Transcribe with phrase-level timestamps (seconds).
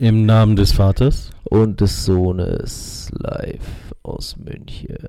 [0.00, 5.08] Im Namen des Vaters und des Sohnes live aus München.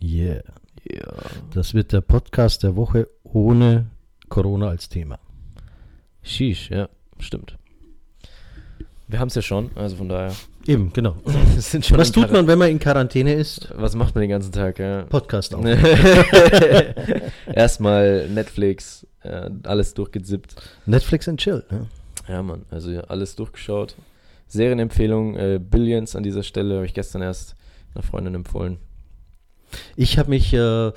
[0.00, 0.44] Yeah.
[0.88, 1.12] Ja.
[1.52, 3.86] Das wird der Podcast der Woche ohne
[4.28, 5.18] Corona als Thema.
[6.22, 6.88] Sheesh, ja,
[7.18, 7.58] stimmt.
[9.08, 10.32] Wir haben es ja schon, also von daher.
[10.68, 11.16] Eben, genau.
[11.24, 13.72] Was tut man, wenn man in Quarantäne ist?
[13.74, 15.02] Was macht man den ganzen Tag, ja?
[15.02, 15.64] Podcast auf.
[17.52, 20.54] Erstmal Netflix, äh, alles durchgezippt.
[20.86, 21.64] Netflix and chill.
[21.72, 21.88] Ne?
[22.28, 23.94] Ja, Mann, also ja, alles durchgeschaut.
[24.48, 27.56] Serienempfehlung, äh, Billions an dieser Stelle, habe ich gestern erst
[27.94, 28.78] einer Freundin empfohlen.
[29.96, 30.92] Ich habe mich äh,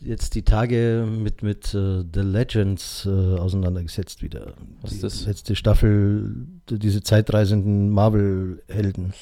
[0.00, 4.54] jetzt die Tage mit, mit äh, The Legends äh, auseinandergesetzt wieder.
[4.80, 5.26] Was die ist das?
[5.26, 9.12] letzte Staffel, diese zeitreisenden Marvel-Helden.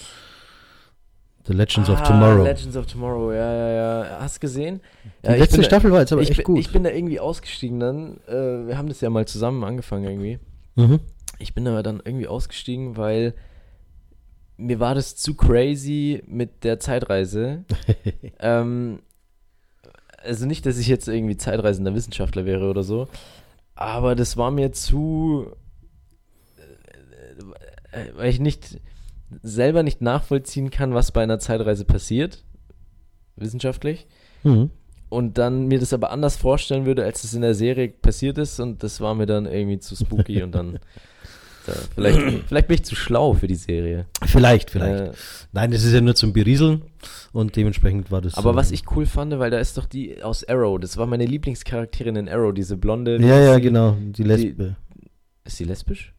[1.46, 2.42] The Legends of Tomorrow.
[2.42, 3.70] Ah, Legends of Tomorrow, ja, ja,
[4.04, 4.18] ja.
[4.20, 4.80] Hast du gesehen?
[5.22, 6.58] die Ja, letzte da- Staffel war jetzt aber echt bin, gut.
[6.58, 8.16] Ich bin da irgendwie ausgestiegen dann.
[8.28, 10.38] Äh, wir haben das ja mal zusammen angefangen irgendwie.
[10.76, 11.00] mhm.
[11.38, 13.34] Ich bin aber dann irgendwie ausgestiegen, weil
[14.56, 17.64] mir war das zu crazy mit der Zeitreise.
[18.38, 19.00] ähm,
[20.22, 23.08] also nicht, dass ich jetzt irgendwie zeitreisender Wissenschaftler wäre oder so,
[23.74, 25.46] aber das war mir zu,
[27.92, 28.80] äh, äh, weil ich nicht
[29.42, 32.44] selber nicht nachvollziehen kann, was bei einer Zeitreise passiert,
[33.36, 34.06] wissenschaftlich
[34.44, 34.70] Mhm.
[35.08, 38.60] und dann mir das aber anders vorstellen würde, als es in der Serie passiert ist
[38.60, 40.78] und das war mir dann irgendwie zu spooky und dann da,
[41.94, 44.06] vielleicht, vielleicht bin ich zu schlau für die Serie.
[44.24, 45.04] Vielleicht, vielleicht.
[45.04, 45.12] Äh,
[45.52, 46.82] Nein, es ist ja nur zum Berieseln
[47.32, 48.34] und dementsprechend war das.
[48.34, 51.06] aber äh, was ich cool fand, weil da ist doch die aus Arrow, das war
[51.06, 53.18] meine Lieblingscharakterin in Arrow, diese blonde.
[53.20, 53.96] Ja, ja, genau.
[54.00, 54.76] Die Lesbe.
[55.44, 56.14] Ist sie lesbisch?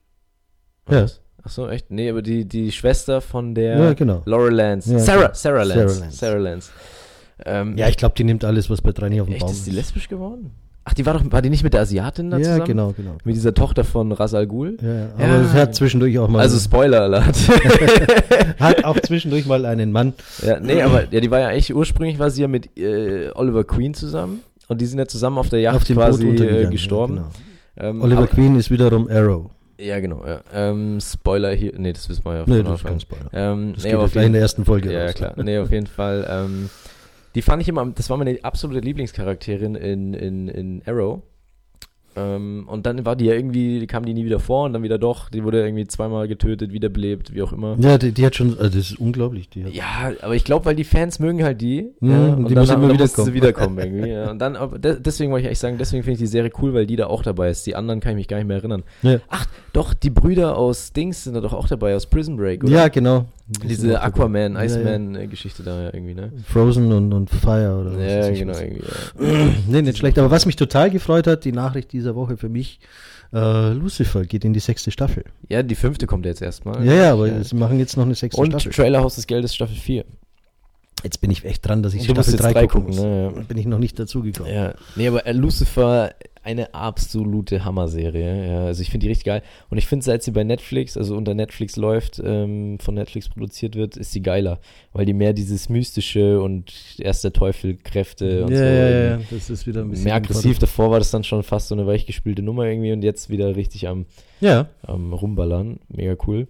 [0.90, 1.04] Ja.
[1.04, 1.22] Was?
[1.44, 1.92] Ach so, echt?
[1.92, 4.23] Nee, aber die, die Schwester von der Ja, genau.
[4.26, 4.92] Laurel Lance.
[4.94, 5.34] Ja, Sarah.
[5.34, 5.96] Sarah Lance.
[5.96, 6.72] Sarah Sarah Lance.
[6.72, 6.72] Lance.
[7.46, 9.52] Ähm, Ja, ich glaube, die nimmt alles, was bei drei nicht auf dem echt, Baum
[9.52, 10.52] ist die lesbisch geworden?
[10.88, 12.66] Ach, die war doch, war die nicht mit der Asiatin da Ja, zusammen?
[12.66, 13.17] genau, genau.
[13.23, 14.78] Mit dieser Tochter von Ras Al Ghul?
[14.81, 15.08] Ja, ja.
[15.16, 15.42] aber Ja.
[15.42, 16.42] es hat zwischendurch auch mal.
[16.42, 17.36] Also Spoiler Alert.
[18.59, 20.14] hat auch zwischendurch mal einen Mann.
[20.45, 23.64] ja, nee, aber ja, die war ja eigentlich ursprünglich war sie ja mit äh, Oliver
[23.64, 27.17] Queen zusammen und die sind ja zusammen auf der Yacht auf dem quasi äh, gestorben.
[27.77, 28.05] Ja, Ähm, genau.
[28.05, 29.49] Oliver aber, Queen ist wiederum Arrow.
[29.77, 30.23] Ja, genau.
[30.26, 30.39] Ja.
[30.54, 31.73] Ähm, Spoiler hier.
[31.77, 33.26] Nee, das wissen wir ja Nee, das ist kein Spoiler.
[33.33, 35.14] Ähm, Das nee, geht ja auf gleich in jeden, der ersten Folge ja, raus.
[35.15, 35.33] klar.
[35.36, 36.26] Nee, auf jeden Fall.
[36.30, 36.70] Ähm,
[37.36, 41.22] die fand ich immer, das war meine absolute Lieblingscharakterin in, in, in Arrow.
[42.15, 44.98] Ähm, und dann war die ja irgendwie, kam die nie wieder vor und dann wieder
[44.98, 45.30] doch.
[45.30, 47.76] Die wurde irgendwie zweimal getötet, wiederbelebt, wie auch immer.
[47.80, 49.49] Ja, die, die hat schon, also das ist unglaublich.
[49.49, 51.92] Die hat, Ja, aber ich glaube, weil die Fans mögen halt die.
[51.99, 53.33] Mhm, ja, und die dann, muss immer dann wiederkommen.
[53.33, 54.09] wiederkommen irgendwie.
[54.09, 54.31] Ja.
[54.31, 56.86] Und dann, aber deswegen wollte ich eigentlich sagen, deswegen finde ich die Serie cool, weil
[56.86, 57.67] die da auch dabei ist.
[57.67, 58.83] Die anderen kann ich mich gar nicht mehr erinnern.
[59.02, 59.20] Ja.
[59.30, 62.71] Ach, doch, die Brüder aus Dings sind da doch auch dabei, aus Prison Break, oder?
[62.71, 63.25] ja, genau.
[63.48, 64.02] Die Diese.
[64.02, 64.55] Aquaman.
[64.55, 66.31] Iceman-Geschichte da ja irgendwie, ne?
[66.48, 68.81] Frozen und, und Fire oder was Ja, genau, irgendwie.
[69.67, 70.17] Nee, nicht schlecht.
[70.17, 72.80] Aber was mich total gefreut hat, die Nachricht dieser Woche für mich,
[73.33, 75.23] äh, Lucifer geht in die sechste Staffel.
[75.49, 76.86] ja, die fünfte kommt jetzt erstmal.
[76.86, 78.71] Ja, ja, aber sie machen jetzt noch eine sechste Und Staffel.
[78.71, 80.05] Trailer Haus des Geldes Staffel 4.
[81.05, 83.05] Jetzt bin ich echt dran, dass ich Staffel jetzt 3 drei gucken gucken, muss.
[83.05, 83.42] ne, ja.
[83.43, 84.52] Bin ich noch nicht dazugekommen.
[84.52, 88.48] Ja, nee, aber äh, Lucifer, eine absolute Hammer-Serie.
[88.48, 89.43] Ja, also ich finde die richtig geil.
[89.70, 93.76] Und ich finde, seit sie bei Netflix, also unter Netflix läuft, ähm, von Netflix produziert
[93.76, 94.60] wird, ist sie geiler.
[94.93, 98.64] Weil die mehr dieses Mystische und erst der Teufel Kräfte und ja, so.
[98.64, 100.58] ja, ja, das ist wieder ein bisschen Mehr aggressiv.
[100.58, 103.87] Davor war das dann schon fast so eine weichgespülte Nummer irgendwie und jetzt wieder richtig
[103.87, 104.08] am,
[104.42, 105.82] Ja, am Rumballern.
[105.87, 106.48] Mega cool.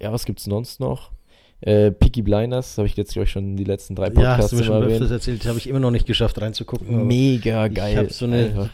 [0.00, 1.15] Ja, was gibt's sonst noch?
[1.62, 4.52] Äh, Peaky Blinders, habe ich jetzt, glaube ich, schon die letzten drei ja, Podcasts hast
[4.52, 7.06] du mir schon öfters erzählt, habe ich immer noch nicht geschafft reinzugucken.
[7.06, 7.96] Mega ich geil.
[7.96, 8.70] hab so eine-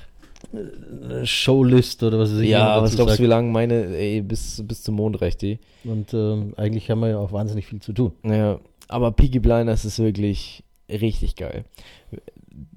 [0.53, 2.51] eine Showlist oder was weiß ich.
[2.51, 5.61] Ja, was glaubst du, wie lange meine, ey, bis, bis zum Mond reicht die?
[5.85, 8.13] Und ähm, eigentlich haben wir ja auch wahnsinnig viel zu tun.
[8.25, 11.65] Ja, aber Peaky Blinders ist wirklich richtig geil.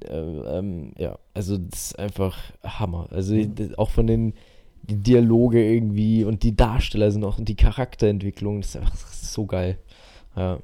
[0.08, 3.08] Äh, ähm, ja, also das ist einfach Hammer.
[3.12, 3.56] Also Mhm.
[3.56, 4.34] das- auch von den
[4.88, 9.48] die Dialoge irgendwie und die Darsteller sind auch und die Charakterentwicklung, das ist einfach so
[9.48, 9.80] geil.
[10.36, 10.60] Ja,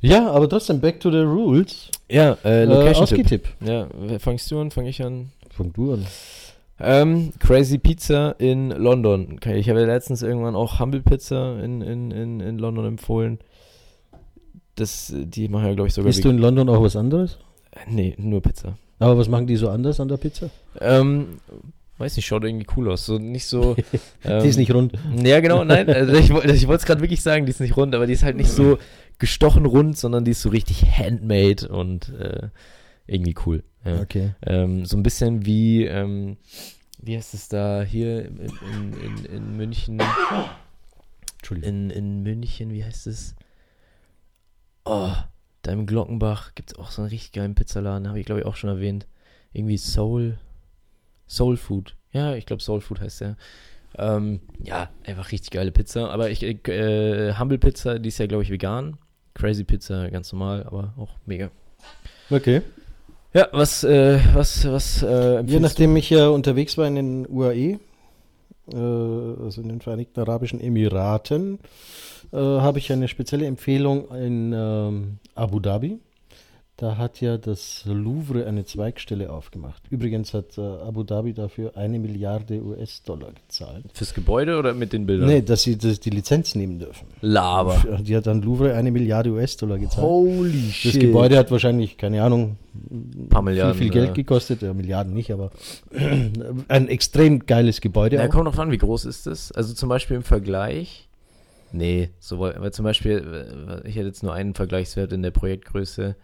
[0.00, 1.90] Ja, aber trotzdem, back to the rules.
[2.10, 3.46] ja äh, Äh, Location-Tipp.
[3.46, 3.48] Ausgetipp.
[3.66, 3.88] Ja,
[4.18, 4.70] fangst du an?
[4.70, 5.30] Fange ich an?
[5.50, 6.06] Fang du an.
[6.78, 9.40] Ähm, Crazy Pizza in London.
[9.54, 13.38] Ich habe ja letztens irgendwann auch Humble Pizza in, in, in, in London empfohlen.
[14.74, 16.08] Das, die machen ja, glaube ich, sogar.
[16.08, 17.38] Bist du in London auch was anderes?
[17.88, 18.76] nee, nur Pizza.
[18.98, 20.50] Aber was machen die so anders an der Pizza?
[20.80, 21.38] Ähm,
[21.98, 23.06] weiß nicht, schaut irgendwie cool aus.
[23.06, 23.76] So nicht so.
[24.24, 24.92] ähm, die ist nicht rund.
[25.22, 25.88] Ja, genau, nein.
[25.88, 28.22] Also ich ich wollte es gerade wirklich sagen, die ist nicht rund, aber die ist
[28.22, 28.78] halt nicht so
[29.18, 32.48] gestochen rund, sondern die ist so richtig handmade und äh,
[33.06, 33.64] irgendwie cool.
[33.84, 34.00] Ja.
[34.00, 34.34] Okay.
[34.44, 36.36] Ähm, so ein bisschen wie, ähm,
[37.00, 40.02] wie heißt es da hier in, in, in, in München?
[41.38, 41.70] Entschuldigung.
[41.70, 43.36] In, in München, wie heißt es?
[44.84, 45.12] Oh,
[45.62, 48.46] da im Glockenbach gibt es auch so einen richtig geilen Pizzaladen, habe ich glaube ich
[48.46, 49.06] auch schon erwähnt.
[49.52, 50.38] Irgendwie Soul,
[51.28, 51.96] Soul Food.
[52.12, 53.36] Ja, ich glaube Soul Food heißt der.
[53.98, 56.10] Ähm, ja, einfach richtig geile Pizza.
[56.10, 58.98] Aber ich, äh, Humble Pizza, die ist ja, glaube ich, vegan.
[59.34, 61.50] Crazy Pizza, ganz normal, aber auch mega.
[62.30, 62.62] Okay.
[63.34, 67.78] Ja, was, äh, was, was, äh, Je nachdem ich ja unterwegs war in den UAE,
[68.72, 71.58] äh, also in den Vereinigten Arabischen Emiraten,
[72.32, 75.98] äh, habe ich eine spezielle Empfehlung in ähm, Abu Dhabi.
[76.78, 79.82] Da hat ja das Louvre eine Zweigstelle aufgemacht.
[79.88, 83.86] Übrigens hat äh, Abu Dhabi dafür eine Milliarde US-Dollar gezahlt.
[83.94, 85.26] Fürs Gebäude oder mit den Bildern?
[85.30, 87.06] Nee, dass sie das, die Lizenz nehmen dürfen.
[87.22, 87.82] Laber.
[88.02, 90.06] Die hat dann Louvre eine Milliarde US-Dollar gezahlt.
[90.06, 92.58] Holy das Gebäude hat wahrscheinlich, keine Ahnung,
[92.90, 93.74] ein paar Milliarden.
[93.74, 94.12] Viel, viel Geld ja.
[94.12, 95.52] gekostet, ja, Milliarden nicht, aber
[96.68, 98.16] ein extrem geiles Gebäude.
[98.16, 98.28] Na, auch.
[98.28, 99.50] kommt noch an, wie groß ist das?
[99.50, 101.08] Also zum Beispiel im Vergleich.
[101.72, 106.16] Nee, so, weil zum Beispiel, äh, ich hätte jetzt nur einen Vergleichswert in der Projektgröße.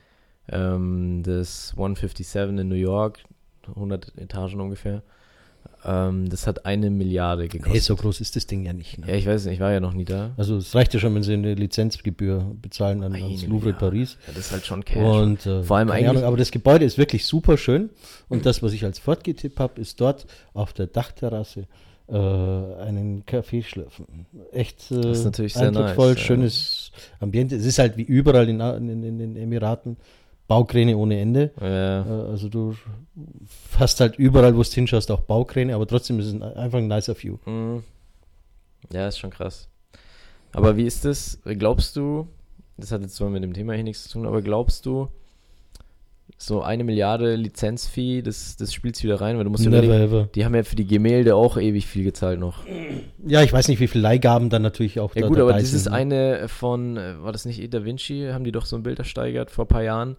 [0.48, 3.20] Ähm, das 157 in New York,
[3.68, 5.02] 100 Etagen ungefähr.
[5.84, 7.72] Ähm, das hat eine Milliarde gekostet.
[7.74, 8.98] Nee, so groß ist das Ding ja nicht.
[8.98, 9.08] Ne?
[9.08, 10.30] Ja, ich weiß nicht, ich war ja noch nie da.
[10.36, 13.78] Also es reicht ja schon, wenn sie eine Lizenzgebühr bezahlen an, ans Louvre Milliarde.
[13.78, 14.16] Paris.
[14.26, 14.96] Ja, das ist halt schon Cash.
[15.02, 17.90] Und äh, Vor allem eigentlich- Ahnung, aber das Gebäude ist wirklich super schön.
[18.28, 21.66] Und das, was ich als fortgetippt habe, ist dort auf der Dachterrasse
[22.08, 24.26] äh, einen Kaffee schlürfen.
[24.52, 26.16] Echt äh, Das ist natürlich sehr nice, ja.
[26.16, 27.56] schönes Ambiente.
[27.56, 29.96] Es ist halt wie überall in, in, in den Emiraten
[30.52, 31.50] Baukräne ohne Ende.
[31.60, 32.02] ja.
[32.02, 32.74] Äh, Also du
[33.78, 36.88] hast halt überall, wo du hinschaust, auch Baukräne, aber trotzdem ist es ein, einfach ein
[36.88, 37.36] nicer View.
[37.46, 37.82] Mhm.
[38.92, 39.68] Ja, ist schon krass.
[40.52, 41.38] Aber wie ist das?
[41.44, 42.26] Glaubst du,
[42.76, 45.08] das hat jetzt zwar mit dem Thema hier nichts zu tun, aber glaubst du,
[46.36, 50.28] so eine Milliarde Lizenzfee, das, das spielt wieder rein, weil du musst Never überlegen, ever.
[50.34, 52.64] die haben ja für die Gemälde auch ewig viel gezahlt noch.
[53.24, 55.84] Ja, ich weiß nicht, wie viele Leihgaben dann natürlich auch Ja da gut, aber dieses
[55.86, 55.92] ne?
[55.92, 57.68] eine von, äh, war das nicht E.
[57.68, 60.16] Da Vinci, haben die doch so ein Bild ersteigert vor ein paar Jahren,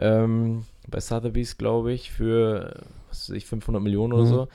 [0.00, 4.28] ähm, bei Sotheby's, glaube ich, für, was weiß ich, 500 Millionen oder Mhm.
[4.28, 4.48] so.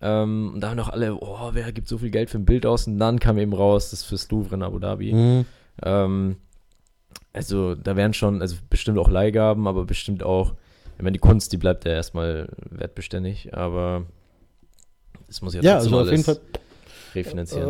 [0.00, 2.66] Ähm, und da haben doch alle, oh, wer gibt so viel Geld für ein Bild
[2.66, 2.86] aus?
[2.86, 5.12] Und dann kam eben raus, das ist fürs Louvre in Abu Dhabi.
[5.12, 5.44] Mhm.
[5.82, 6.36] Ähm,
[7.32, 10.54] also da wären schon, also bestimmt auch Leihgaben, aber bestimmt auch,
[10.96, 14.04] ich meine, die Kunst, die bleibt ja erstmal wertbeständig, aber
[15.26, 16.40] das muss ja Ja, also auf jeden alles Fall.
[17.14, 17.68] Refinanzieren.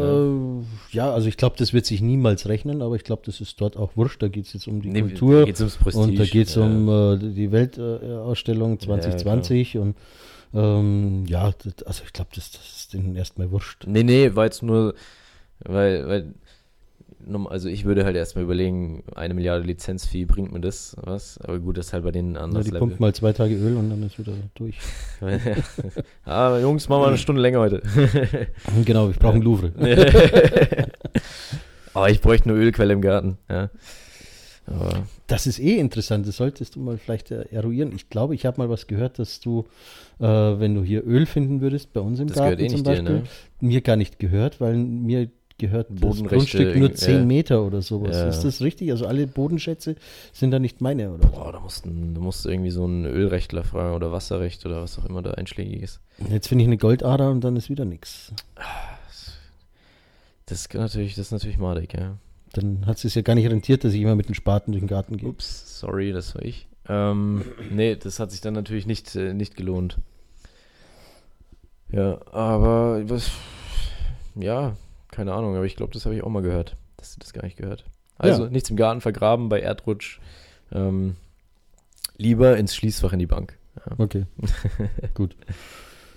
[0.59, 0.65] ne?
[0.93, 3.61] Äh, ja, also ich glaube, das wird sich niemals rechnen, aber ich glaube, das ist
[3.61, 4.23] dort auch wurscht.
[4.23, 6.05] Da geht es jetzt um die Nee, Kultur da geht's ums Prestige.
[6.05, 6.63] und da geht es ja.
[6.63, 9.97] um äh, die Weltausstellung 2020 und
[10.55, 13.87] ähm, ja, das, also ich glaube, das, das ist denen erstmal wurscht.
[13.87, 14.95] Nee, nee, war jetzt nur,
[15.59, 16.35] weil, weil,
[17.49, 21.39] also ich würde halt erstmal überlegen, eine Milliarde Lizenzfee, bringt mir das was?
[21.39, 23.77] Aber gut, das ist halt bei denen ein Ja, die pumpen mal zwei Tage Öl
[23.77, 24.79] und dann ist wieder durch.
[26.25, 27.83] ah, Jungs, machen wir eine Stunde länger heute.
[28.85, 29.73] genau, ich brauche ein Louvre.
[31.95, 33.71] Aber ich bräuchte eine Ölquelle im Garten, ja.
[34.67, 37.93] Aber, Das ist eh interessant, das solltest du mal vielleicht äh, eruieren.
[37.95, 39.67] Ich glaube, ich habe mal was gehört, dass du,
[40.21, 42.87] äh, wenn du hier Öl finden würdest, bei uns im Das Garten eh zum nicht
[42.87, 43.23] dir, Beispiel, ne?
[43.61, 45.29] mir gar nicht gehört, weil mir
[45.59, 46.95] gehört das Grundstück nur ja.
[46.95, 48.37] 10 Meter oder sowas.
[48.37, 48.91] Ist das richtig?
[48.91, 49.97] Also alle Bodenschätze
[50.33, 51.29] sind da nicht meine, oder?
[51.29, 55.05] boah, da musst, du musst irgendwie so einen Ölrechtler fragen oder Wasserrecht oder was auch
[55.05, 56.01] immer da einschlägig ist.
[56.31, 58.33] Jetzt finde ich eine Goldader und dann ist wieder nichts.
[60.47, 62.19] Das ist natürlich, das ist natürlich madig, ja.
[62.53, 64.83] Dann hat es sich ja gar nicht rentiert, dass ich immer mit dem Spaten durch
[64.83, 65.29] den Garten gehe.
[65.29, 66.69] Ups, sorry, das war ich.
[66.89, 69.99] Ähm, nee, das hat sich dann natürlich nicht, äh, nicht gelohnt.
[71.91, 73.31] Ja, aber was,
[74.35, 74.77] ja,
[75.15, 76.77] keine Ahnung, aber ich glaube, das habe ich auch mal gehört.
[76.97, 77.85] Dass du das gar nicht gehört.
[78.19, 78.51] Also Ja.
[78.51, 80.19] nichts im Garten vergraben bei Erdrutsch.
[80.73, 81.17] Ähm,
[82.17, 83.59] lieber ins Schließfach in die Bank.
[83.99, 84.25] Okay,
[85.15, 85.37] gut.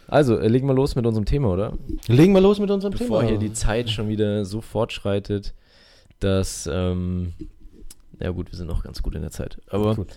[0.07, 1.73] Also, äh, legen wir los mit unserem Thema, oder?
[2.07, 3.29] Legen wir los mit unserem Bevor Thema.
[3.31, 5.53] hier die Zeit schon wieder so fortschreitet,
[6.19, 7.33] dass, ähm,
[8.19, 9.59] ja gut, wir sind noch ganz gut in der Zeit.
[9.69, 10.07] Aber Gut.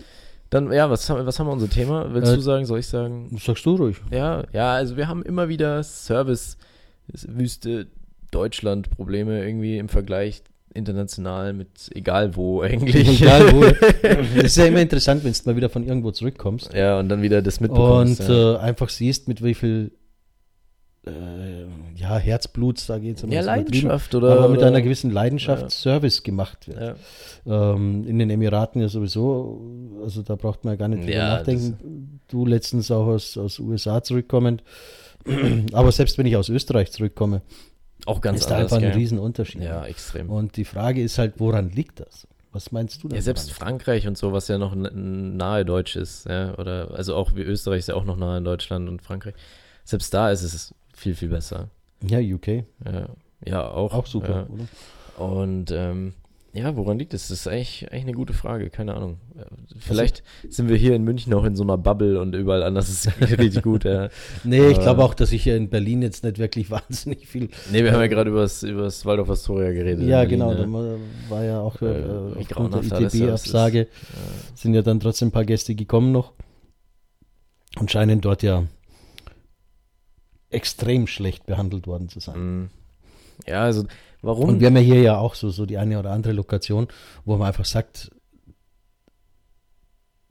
[0.49, 2.13] dann, ja, was haben, was haben wir unser Thema?
[2.13, 3.37] Willst Äh, du sagen, soll ich sagen?
[3.43, 3.97] Sagst du ruhig.
[4.11, 7.87] Ja, ja, also wir haben immer wieder Service-Wüste
[8.31, 10.41] Deutschland-Probleme irgendwie im Vergleich
[10.73, 13.21] international mit egal wo eigentlich.
[13.21, 13.63] Egal wo.
[14.37, 16.73] Es ist ja immer interessant, wenn du mal wieder von irgendwo zurückkommst.
[16.73, 18.27] Ja, und dann wieder das und mitbekommst.
[18.27, 18.55] ja.
[18.55, 19.91] äh, einfach siehst, mit wie viel
[21.05, 24.33] äh, ja, Herzblut, sage ich jetzt mal ja, Leidenschaft oder.
[24.37, 25.69] aber mit oder, einer gewissen Leidenschaft Ja.
[25.69, 26.95] Service gemacht wird.
[27.45, 27.73] ja.
[27.73, 29.61] Ähm, in den Emiraten ja sowieso,
[30.03, 32.19] also da braucht man ja gar nicht drüber nachdenken.
[32.27, 34.63] Du letztens auch aus, aus USA zurückkommend.
[35.73, 37.41] aber selbst wenn ich aus Österreich zurückkomme,
[38.05, 38.71] Auch ganz ist da anders.
[38.73, 38.99] einfach ein gell?
[38.99, 39.61] Riesenunterschied.
[39.61, 40.29] Ja, extrem.
[40.29, 42.27] Und die Frage ist halt, woran liegt das?
[42.53, 43.15] Was meinst du denn?
[43.15, 43.59] Ja, selbst daran?
[43.79, 47.79] Frankreich und so, was ja noch nahe Deutsch ist, ja, oder also auch wie Österreich
[47.79, 49.35] ist ja auch noch nahe in Deutschland und Frankreich.
[49.85, 51.69] Selbst da ist es viel, viel besser.
[52.05, 52.47] Ja, UK.
[52.85, 53.07] Ja,
[53.45, 53.93] ja auch.
[53.93, 54.53] Auch super, Ja.
[55.17, 55.31] oder?
[55.33, 56.13] Und ähm,
[56.53, 57.29] Ja, woran liegt es?
[57.29, 59.17] Das ist eigentlich, eigentlich eine gute Frage, keine Ahnung.
[59.79, 62.89] Vielleicht also, sind wir hier in München auch in so einer Bubble und überall anders
[62.89, 63.85] ist es richtig gut.
[63.85, 64.09] Ja.
[64.43, 67.49] Nee, ich glaube auch, dass ich hier in Berlin jetzt nicht wirklich wahnsinnig viel.
[67.71, 70.05] Nee, wir haben ja gerade über das Waldorf Astoria geredet.
[70.05, 70.65] Ja, genau, ja.
[70.65, 70.71] da
[71.29, 73.85] war ja auch äh, äh aufgrund der ITB-Absage ja.
[74.55, 76.33] sind ja dann trotzdem ein paar Gäste gekommen noch
[77.79, 78.65] und scheinen dort ja
[80.49, 82.39] extrem schlecht behandelt worden zu sein.
[82.39, 82.69] Mhm.
[83.47, 83.85] Ja, also
[84.21, 84.49] Warum?
[84.49, 86.87] Und wir haben ja hier ja auch so, so die eine oder andere Lokation,
[87.25, 88.11] wo man einfach sagt,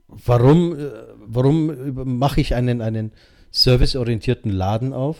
[0.07, 0.91] warum, äh,
[1.25, 3.11] warum mache ich einen, einen
[3.51, 5.17] serviceorientierten Laden auf,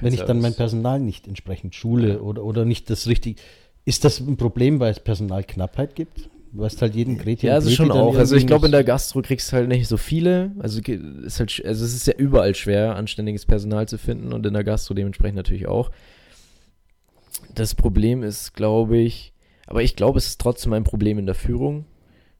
[0.00, 2.20] wenn ich dann mein Personal nicht entsprechend schule ja.
[2.20, 3.40] oder, oder nicht das richtig.
[3.86, 6.28] Ist das ein Problem, weil es Personalknappheit gibt?
[6.52, 8.16] Du hast halt jeden Kreti Ja, also schon auch.
[8.16, 10.50] Also ich glaube, in der Gastro kriegst du halt nicht so viele.
[10.58, 14.52] Also, ist halt, also es ist ja überall schwer, anständiges Personal zu finden und in
[14.52, 15.90] der Gastro dementsprechend natürlich auch.
[17.54, 19.32] Das Problem ist, glaube ich,
[19.66, 21.84] aber ich glaube, es ist trotzdem ein Problem in der Führung,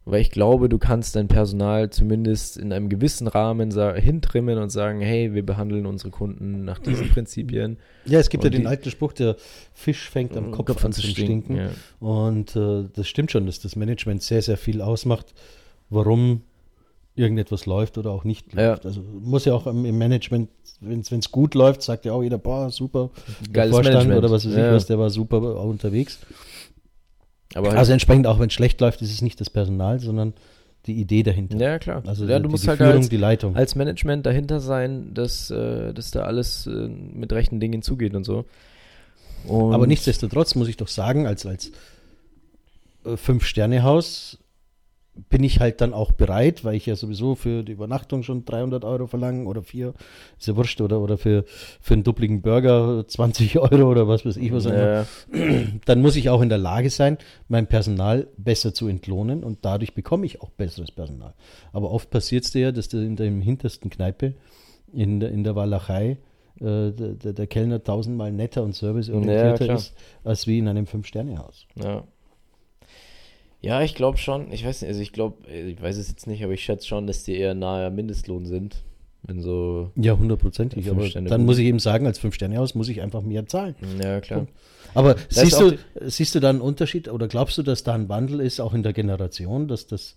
[0.04, 5.00] weil ich glaube, du kannst dein Personal zumindest in einem gewissen Rahmen hintrimmen und sagen,
[5.00, 7.76] hey, wir behandeln unsere Kunden nach diesen Prinzipien.
[8.07, 9.37] Ja, es gibt und ja den alten Spruch, der
[9.73, 11.54] Fisch fängt am Kopf, Kopf an zu stinken.
[11.54, 11.57] stinken.
[11.57, 11.71] Ja.
[12.00, 15.35] Und äh, das stimmt schon, dass das Management sehr, sehr viel ausmacht,
[15.90, 16.42] warum
[17.21, 18.85] irgendetwas läuft oder auch nicht läuft.
[18.85, 18.89] Ja.
[18.89, 20.50] Also muss ja auch im Management,
[20.81, 23.11] wenn es gut läuft, sagt ja auch jeder, boah, super.
[23.53, 24.19] Geiles Vorstand Management.
[24.19, 26.19] oder was weiß ich was, der war super unterwegs.
[27.55, 30.35] Aber also entsprechend auch wenn es schlecht läuft, ist es nicht das Personal, sondern
[30.87, 31.59] die Idee dahinter.
[31.59, 32.03] Ja, klar.
[32.07, 33.57] Also ja, die, du musst die halt Führung, als, die Leitung.
[33.57, 38.25] als Management dahinter sein, dass, äh, dass da alles äh, mit rechten Dingen zugeht und
[38.25, 38.47] so.
[39.47, 41.73] Und Aber nichtsdestotrotz muss ich doch sagen, als, als
[43.05, 44.39] äh, Fünf-Sterne-Haus
[45.29, 48.85] bin ich halt dann auch bereit, weil ich ja sowieso für die Übernachtung schon 300
[48.85, 49.95] Euro verlange oder vier,
[50.39, 51.45] ist ja wurscht, oder, oder für,
[51.81, 54.65] für einen duppligen Burger 20 Euro oder was weiß ich was.
[54.65, 55.07] Ja.
[55.85, 59.95] Dann muss ich auch in der Lage sein, mein Personal besser zu entlohnen und dadurch
[59.95, 61.35] bekomme ich auch besseres Personal.
[61.73, 64.35] Aber oft passiert es dir ja, dass du in der hintersten Kneipe
[64.93, 66.19] in der, in der Walachei
[66.61, 71.67] äh, der, der, Kellner tausendmal netter und serviceorientierter ja, ist, als wie in einem Fünf-Sterne-Haus.
[71.77, 72.05] Ja.
[73.61, 74.52] Ja, ich glaube schon.
[74.52, 77.07] Ich weiß nicht, also ich glaube, ich weiß es jetzt nicht, aber ich schätze schon,
[77.07, 78.83] dass die eher nahe Mindestlohn sind.
[79.23, 79.90] Wenn so.
[79.97, 80.90] Ja, hundertprozentig.
[80.90, 81.49] Aber Sterne dann gut.
[81.49, 83.75] muss ich eben sagen, als Fünf-Sterne-Haus muss ich einfach mehr zahlen.
[84.02, 84.47] Ja, klar.
[84.95, 88.40] Aber siehst du, siehst du da einen Unterschied oder glaubst du, dass da ein Wandel
[88.40, 90.17] ist, auch in der Generation, dass das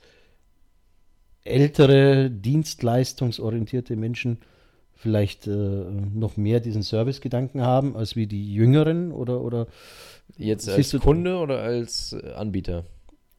[1.44, 4.38] ältere, dienstleistungsorientierte Menschen
[4.96, 9.68] vielleicht äh, noch mehr diesen Servicegedanken haben, als wie die Jüngeren oder, oder
[10.38, 12.86] Jetzt als Kunde oder als Anbieter?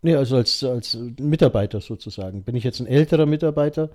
[0.04, 2.42] Nee, also als, als Mitarbeiter sozusagen.
[2.42, 3.88] Bin ich jetzt ein älterer Mitarbeiter,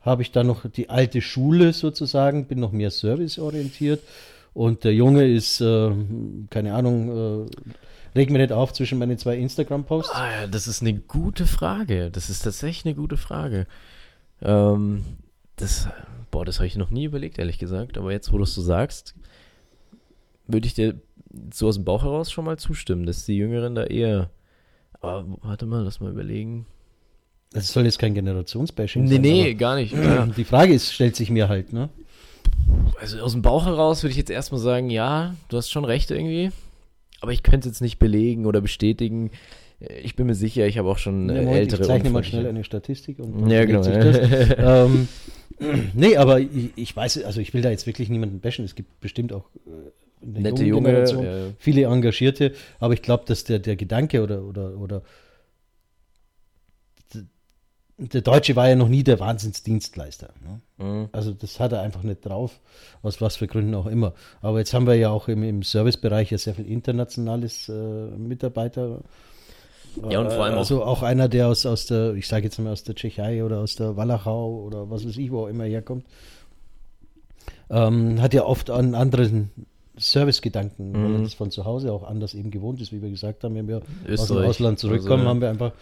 [0.00, 4.02] habe ich dann noch die alte Schule sozusagen, bin noch mehr serviceorientiert
[4.52, 5.92] und der Junge ist, äh,
[6.50, 10.12] keine Ahnung, äh, reg mir nicht auf zwischen meinen zwei Instagram-Posts.
[10.12, 12.10] Ah ja, das ist eine gute Frage.
[12.10, 13.68] Das ist tatsächlich eine gute Frage.
[14.42, 15.04] Ähm,
[15.54, 15.86] das,
[16.32, 17.96] boah, das habe ich noch nie überlegt, ehrlich gesagt.
[17.96, 19.14] Aber jetzt, wo du es so sagst,
[20.48, 20.96] würde ich dir
[21.52, 24.30] so aus dem Bauch heraus schon mal zustimmen, dass die Jüngeren da eher
[25.42, 26.66] warte mal, lass mal überlegen.
[27.52, 29.20] Das soll jetzt kein Generationsbashing nee, sein.
[29.20, 29.94] Nee, nee, gar nicht.
[30.36, 31.88] Die Frage ist, stellt sich mir halt, ne?
[33.00, 36.10] Also aus dem Bauch heraus würde ich jetzt erstmal sagen, ja, du hast schon recht
[36.10, 36.50] irgendwie.
[37.20, 39.30] Aber ich könnte es jetzt nicht belegen oder bestätigen.
[40.02, 41.82] Ich bin mir sicher, ich habe auch schon ja, Moment, ältere.
[41.82, 43.84] Ich zeichne mal schnell eine Statistik und ja, genau.
[43.86, 45.08] ähm,
[45.94, 48.64] nee, aber ich, ich, weiß, also ich will da jetzt wirklich niemanden bashen.
[48.64, 49.70] Es gibt bestimmt auch äh,
[50.20, 51.32] Nette Generation ja.
[51.58, 55.02] viele Engagierte, aber ich glaube, dass der, der Gedanke oder, oder, oder
[57.96, 60.30] der Deutsche war ja noch nie der Wahnsinnsdienstleister.
[60.42, 60.60] Ne?
[60.84, 61.08] Mhm.
[61.12, 62.60] Also das hat er einfach nicht drauf,
[63.02, 64.14] aus was für Gründen auch immer.
[64.40, 69.00] Aber jetzt haben wir ja auch im, im Servicebereich ja sehr viel internationales äh, Mitarbeiter.
[70.10, 72.72] Ja, und vor allem also auch einer, der aus, aus der, ich sage jetzt mal
[72.72, 76.04] aus der Tschechei oder aus der Walachau oder was weiß ich, wo auch immer herkommt,
[77.70, 79.50] ähm, hat ja oft einen anderen
[79.96, 81.04] Servicegedanken, mhm.
[81.04, 83.54] weil er das von zu Hause auch anders eben gewohnt ist, wie wir gesagt haben,
[83.54, 84.18] wenn wir Österreich.
[84.20, 85.72] aus dem Ausland zurückkommen, also, haben wir einfach,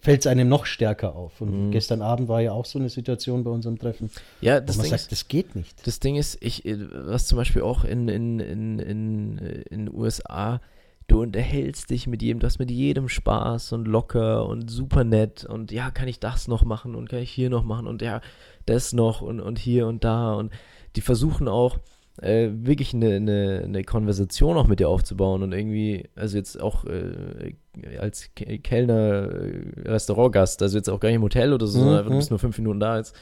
[0.00, 1.40] fällt es einem noch stärker auf.
[1.40, 1.70] Und mhm.
[1.70, 5.02] gestern Abend war ja auch so eine Situation bei unserem Treffen, ja, das Ding sagt,
[5.02, 5.86] ist, das geht nicht.
[5.86, 10.60] Das Ding ist, ich, was zum Beispiel auch in, in, in, in, in USA,
[11.08, 15.44] du unterhältst dich mit jedem, du hast mit jedem Spaß und locker und super nett
[15.44, 18.20] und ja, kann ich das noch machen und kann ich hier noch machen und ja,
[18.66, 20.52] das noch und, und hier und da und
[20.96, 21.78] die versuchen auch,
[22.22, 26.84] äh, wirklich eine, eine, eine Konversation auch mit dir aufzubauen und irgendwie, also jetzt auch
[26.84, 27.54] äh,
[27.98, 31.82] als Kellner, äh, Restaurantgast, also jetzt auch gar nicht im Hotel oder so, mhm.
[31.82, 33.14] sondern einfach, du bist nur fünf Minuten da jetzt.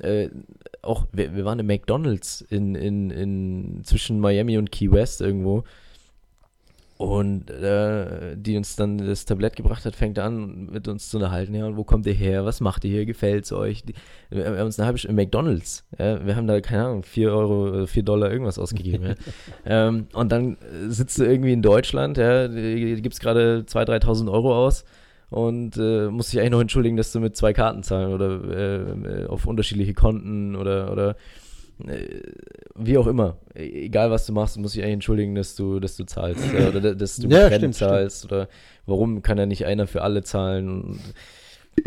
[0.00, 0.28] Äh,
[0.82, 5.64] auch, wir, wir waren im McDonalds in, in, in zwischen Miami und Key West irgendwo.
[6.98, 11.54] Und äh, die uns dann das Tablett gebracht hat, fängt an mit uns zu unterhalten.
[11.54, 12.44] Ja, und wo kommt ihr her?
[12.44, 13.06] Was macht ihr hier?
[13.06, 13.84] Gefällt's euch?
[13.84, 13.94] Die,
[14.30, 15.84] wir haben uns eine halbe Stunde McDonalds.
[15.96, 19.06] Ja, wir haben da, keine Ahnung, 4 Euro, 4 Dollar irgendwas ausgegeben.
[19.06, 19.14] ja.
[19.88, 20.56] ähm, und dann
[20.88, 24.84] sitzt du irgendwie in Deutschland, ja, gibst gerade 2.000, 3.000 Euro aus
[25.30, 29.26] und äh, musst dich eigentlich noch entschuldigen, dass du mit zwei Karten zahlen oder äh,
[29.26, 31.14] auf unterschiedliche Konten oder, oder äh,
[31.78, 35.96] wie auch immer, e-, egal was du machst, muss ich eigentlich entschuldigen, dass du, dass
[35.96, 38.48] du zahlst äh, oder dass du Ja, stimmt, zahlst oder
[38.86, 40.98] warum kann ja nicht einer für alle zahlen?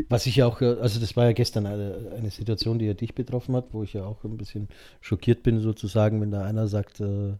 [0.07, 2.93] Was ich ja auch, äh, also das war ja gestern eine, eine Situation, die ja
[2.93, 4.69] dich betroffen hat, wo ich ja auch ein bisschen
[5.01, 7.37] schockiert bin, sozusagen, wenn da einer sagt, äh, äh,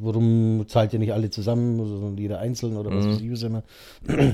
[0.00, 3.10] warum zahlt ihr nicht alle zusammen, sondern jeder einzeln oder was Mhm.
[3.12, 3.62] weiß ich was immer.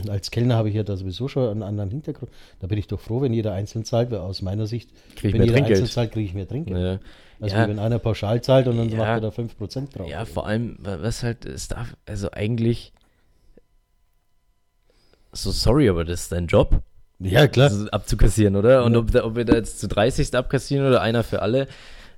[0.09, 2.31] Als Kellner habe ich ja da sowieso schon einen anderen Hintergrund.
[2.61, 5.35] Da bin ich doch froh, wenn jeder einzeln zahlt, weil aus meiner Sicht, Krieg ich
[5.35, 5.79] wenn jeder Trinkgeld.
[5.81, 6.79] einzeln zahlt, kriege ich mehr Trinkgeld.
[6.81, 6.99] Ja.
[7.41, 7.69] Also Ja.
[7.69, 8.97] wenn einer pauschal zahlt und dann Ja.
[8.97, 10.09] macht er da 5% drauf.
[10.09, 12.93] Ja, vor allem, wa- was halt, es darf, also eigentlich,
[15.33, 16.81] so sorry, aber das ist dein Job,
[17.21, 17.71] ja klar.
[17.93, 18.85] abzukassieren, oder?
[18.85, 21.67] Und ob, ob wir da jetzt zu 30 abkassieren oder einer für alle,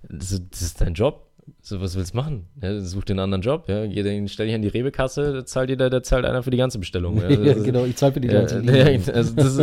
[0.08, 1.26] das, das ist dein Job.
[1.62, 2.46] So, was willst du machen?
[2.62, 3.86] Ja, such dir einen anderen Job, ja.
[3.86, 6.56] Geh den- Stell dich an die Rebekasse, da zahlt jeder, da zahlt einer für die
[6.56, 7.16] ganze Bestellung.
[7.20, 9.00] Ja, Ja, genau, ich zahle für die Ja, ganze ja, Linie.
[9.14, 9.58] also, das,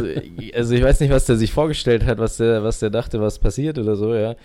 [0.55, 3.39] also ich weiß nicht, was der sich vorgestellt hat, was der, was der dachte, was
[3.39, 4.35] passiert oder so, ja.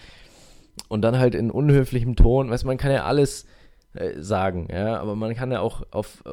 [0.89, 3.47] Und dann halt in unhöflichem Ton, weißt du, man kann ja alles
[4.19, 6.31] sagen, ja, aber man kann ja auch auf äh,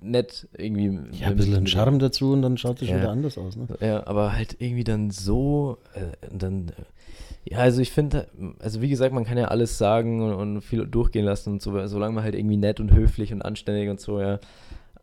[0.00, 1.00] nett irgendwie.
[1.18, 2.94] Ja, ein bisschen Charme dazu und dann schaut es Ja.
[2.94, 3.56] schon wieder anders aus.
[3.56, 3.66] Ne?
[3.80, 8.28] Ja, aber halt irgendwie dann so, äh, dann, äh, ja, also ich finde,
[8.60, 11.86] also wie gesagt, man kann ja alles sagen und, und viel durchgehen lassen und so,
[11.86, 14.38] solange man halt irgendwie nett und höflich und anständig und so, ja.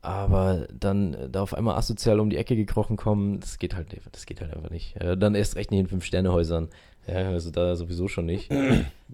[0.02, 3.88] Aber dann äh, da auf einmal asozial um die Ecke gekrochen kommen, das geht halt,
[4.12, 4.96] das geht halt einfach nicht.
[5.02, 6.70] Äh, dann erst recht nicht in Fünf-Sterne-Häusern.
[7.08, 8.50] Ja, also da sowieso schon nicht.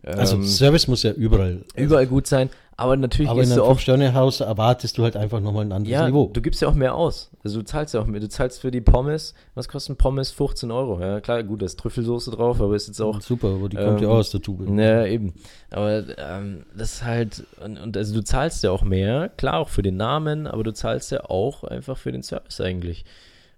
[0.06, 1.62] Also Ähm, Service muss ja überall.
[1.78, 5.72] überall gut sein, aber natürlich aber in einem Fünf-Sterne-Haus erwartest du halt einfach nochmal ein
[5.72, 6.30] anderes Ja, Niveau.
[6.34, 7.30] du gibst ja auch mehr aus.
[7.44, 8.20] Also du zahlst ja auch mehr.
[8.20, 10.32] Du zahlst für die Pommes, was kostet ein Pommes?
[10.32, 11.00] 15 Euro.
[11.00, 13.22] Ja, klar, gut, da ist Trüffelsoße drauf, aber ist jetzt auch.
[13.22, 14.68] Super, aber die kommt ja ähm, auch aus der Tube.
[14.78, 15.36] Ja, eben.
[15.70, 19.70] Aber ähm, das ist halt, und, und also du zahlst ja auch mehr, klar auch
[19.70, 23.06] für den Namen, aber du zahlst ja auch einfach für den Service eigentlich.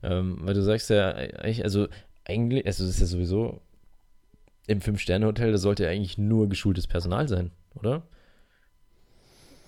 [0.03, 1.88] Ähm, weil du sagst ja eigentlich, also
[2.27, 3.62] eigentlich, also das ist ja sowieso
[4.67, 8.04] im Fünf-Sterne-Hotel, da sollte ja eigentlich nur geschultes Personal sein, oder?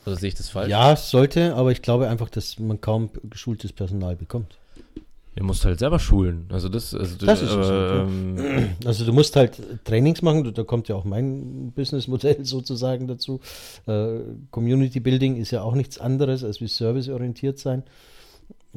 [0.06, 0.70] Oder sehe ich das falsch?
[0.70, 4.58] Ja, sollte, aber ich glaube einfach, dass man kaum geschultes Personal bekommt.
[5.36, 6.48] Ihr müsst halt selber schulen.
[6.50, 10.64] Also das, also Das ist es äh, ähm, Also du musst halt Trainings machen, da
[10.64, 13.40] kommt ja auch mein Businessmodell sozusagen dazu.
[13.86, 17.84] Äh, Community Building ist ja auch nichts anderes als wie serviceorientiert sein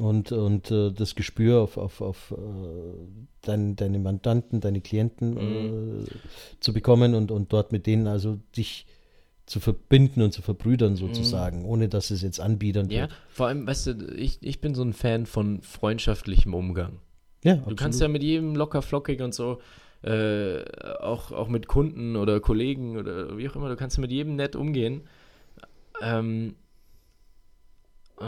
[0.01, 2.35] und, und äh, das Gespür auf, auf, auf äh,
[3.41, 6.03] dein, deine Mandanten, deine Klienten Mhm.
[6.05, 6.05] äh,
[6.59, 8.85] zu bekommen und, und dort mit denen also dich
[9.45, 13.11] zu verbinden und zu verbrüdern sozusagen, ohne dass es jetzt anbiedern ja, wird.
[13.29, 16.99] vor allem, weißt du, ich, ich bin so ein Fan von freundschaftlichem Umgang.
[17.43, 19.59] Ja, Du kannst ja mit jedem locker flockig und so,
[20.03, 20.63] äh,
[20.99, 24.35] auch, auch mit Kunden oder Kollegen oder wie auch immer, du kannst ja mit jedem
[24.35, 25.01] nett umgehen.
[26.01, 26.55] Ähm,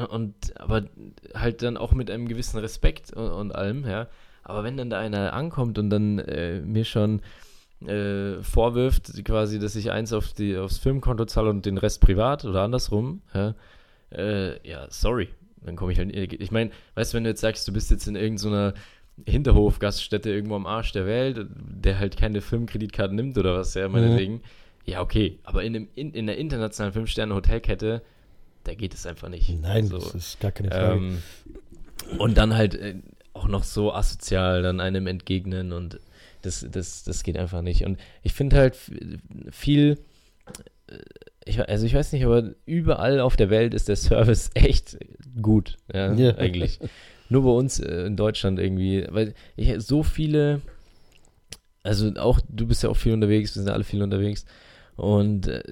[0.09, 0.85] und aber
[1.33, 4.07] halt dann auch mit einem gewissen Respekt und, und allem, ja.
[4.43, 7.21] Aber wenn dann da einer ankommt und dann äh, mir schon
[7.87, 12.45] äh, vorwirft, quasi, dass ich eins auf die, aufs Firmenkonto zahle und den Rest privat
[12.45, 13.55] oder andersrum, ja,
[14.11, 15.29] äh, ja sorry.
[15.65, 16.13] Dann komme ich halt.
[16.13, 18.73] Ich meine, weißt du, wenn du jetzt sagst, du bist jetzt in irgendeiner
[19.25, 24.41] Hinterhof-Gaststätte irgendwo am Arsch der Welt, der halt keine Firmenkreditkarte nimmt oder was, ja, meinetwegen.
[24.85, 25.39] Ja, okay.
[25.43, 28.01] Aber in, einem, in, in der internationalen Fünf-Sterne-Hotelkette,
[28.63, 29.49] da geht es einfach nicht.
[29.61, 30.95] Nein, Also, das ist gar keine Frage.
[30.95, 31.17] ähm,
[32.19, 32.95] und dann halt äh,
[33.33, 35.99] auch noch so asozial dann einem entgegnen und
[36.41, 37.85] das, das, das geht einfach nicht.
[37.85, 38.77] Und ich finde halt
[39.51, 39.97] viel,
[40.87, 40.97] äh,
[41.45, 44.97] ich, also ich weiß nicht, aber überall auf der Welt ist der Service echt
[45.41, 46.35] gut, ja, Ja.
[46.37, 46.79] eigentlich.
[47.29, 50.61] Nur bei uns äh, in Deutschland irgendwie, weil ich so viele,
[51.81, 54.45] also auch du bist ja auch viel unterwegs, wir sind alle viel unterwegs
[54.95, 55.63] und äh,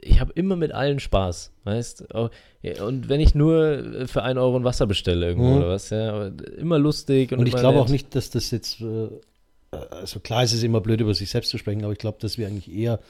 [0.00, 4.64] ich habe immer mit allen Spaß, weißt Und wenn ich nur für einen Euro ein
[4.64, 5.56] Wasser bestelle irgendwo Mhm.
[5.58, 8.80] oder was, ja, aber immer lustig und, Und ich glaube auch nicht, dass das jetzt,
[8.80, 9.08] äh,
[9.90, 12.38] also klar ist es immer blöd, über sich selbst zu sprechen, aber ich glaube, dass
[12.38, 13.00] wir eigentlich eher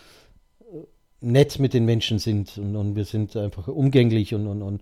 [1.21, 4.81] nett mit den Menschen sind und, und wir sind einfach umgänglich und, und, und,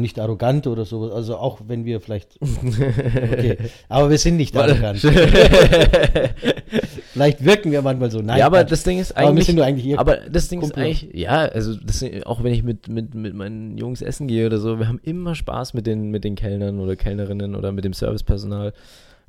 [0.00, 1.12] nicht arrogant oder so.
[1.12, 3.56] Also auch wenn wir vielleicht, okay,
[3.88, 4.98] aber wir sind nicht arrogant.
[7.12, 8.20] vielleicht wirken wir manchmal so.
[8.20, 8.72] Nein, ja, aber Quatsch.
[8.72, 10.86] das Ding ist aber wir eigentlich, sind nur eigentlich aber das Ding ist Kumpel.
[10.86, 14.58] eigentlich, ja, also das, auch wenn ich mit, mit, mit meinen Jungs essen gehe oder
[14.58, 17.92] so, wir haben immer Spaß mit den, mit den Kellnern oder Kellnerinnen oder mit dem
[17.92, 18.72] Servicepersonal.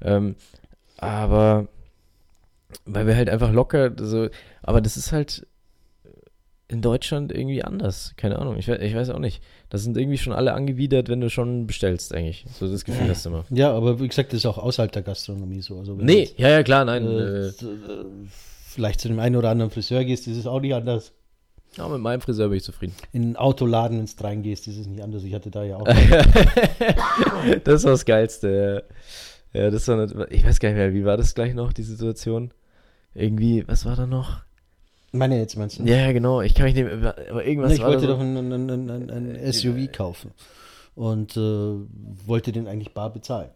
[0.02, 0.34] Ähm,
[0.98, 1.68] aber
[2.86, 4.30] weil wir halt einfach locker, so,
[4.64, 5.46] aber das ist halt,
[6.70, 8.14] in Deutschland irgendwie anders.
[8.18, 9.42] Keine Ahnung, ich, ich weiß auch nicht.
[9.70, 12.46] Das sind irgendwie schon alle angewidert, wenn du schon bestellst, eigentlich.
[12.60, 13.46] So das Gefühl hast du immer.
[13.50, 15.80] Ja, aber wie gesagt, das ist auch außerhalb der Gastronomie so.
[15.80, 17.04] Also Nee, du ja, ja, klar, nein.
[17.06, 18.06] jetzt, Äh, äh, äh,
[18.66, 21.14] vielleicht zu dem einen oder anderen Friseur gehst, ist es auch nicht anders.
[21.78, 22.94] ja, mit meinem Friseur bin ich zufrieden.
[23.14, 25.24] In einen Autoladen, wenn du reingehst, ist es nicht anders.
[25.24, 25.88] Ich hatte da ja auch.
[27.64, 28.84] das war das Geilste.
[29.54, 31.72] Ja, ja das war nicht, ich weiß gar nicht mehr, wie war das gleich noch,
[31.72, 32.52] die Situation?
[33.14, 34.42] Irgendwie, was war da noch?
[35.12, 35.84] Meine jetzt meinst du?
[35.84, 38.24] Ja, genau, ich kann mich nicht mehr, aber irgendwas ich wollte da doch so.
[38.26, 40.32] ein, ein, ein, ein, ein SUV kaufen
[40.96, 41.40] und äh,
[42.26, 43.50] wollte den eigentlich bar bezahlen.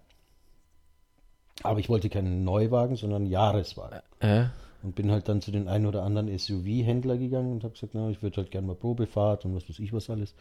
[1.63, 3.99] Aber ich wollte keinen Neuwagen, sondern einen Jahreswagen.
[4.19, 4.45] Äh,
[4.81, 8.09] Und bin halt dann zu den einen oder anderen SUV-Händler gegangen und habe gesagt, na,
[8.09, 10.33] ich würde halt gerne mal Probefahrt und was weiß ich was alles.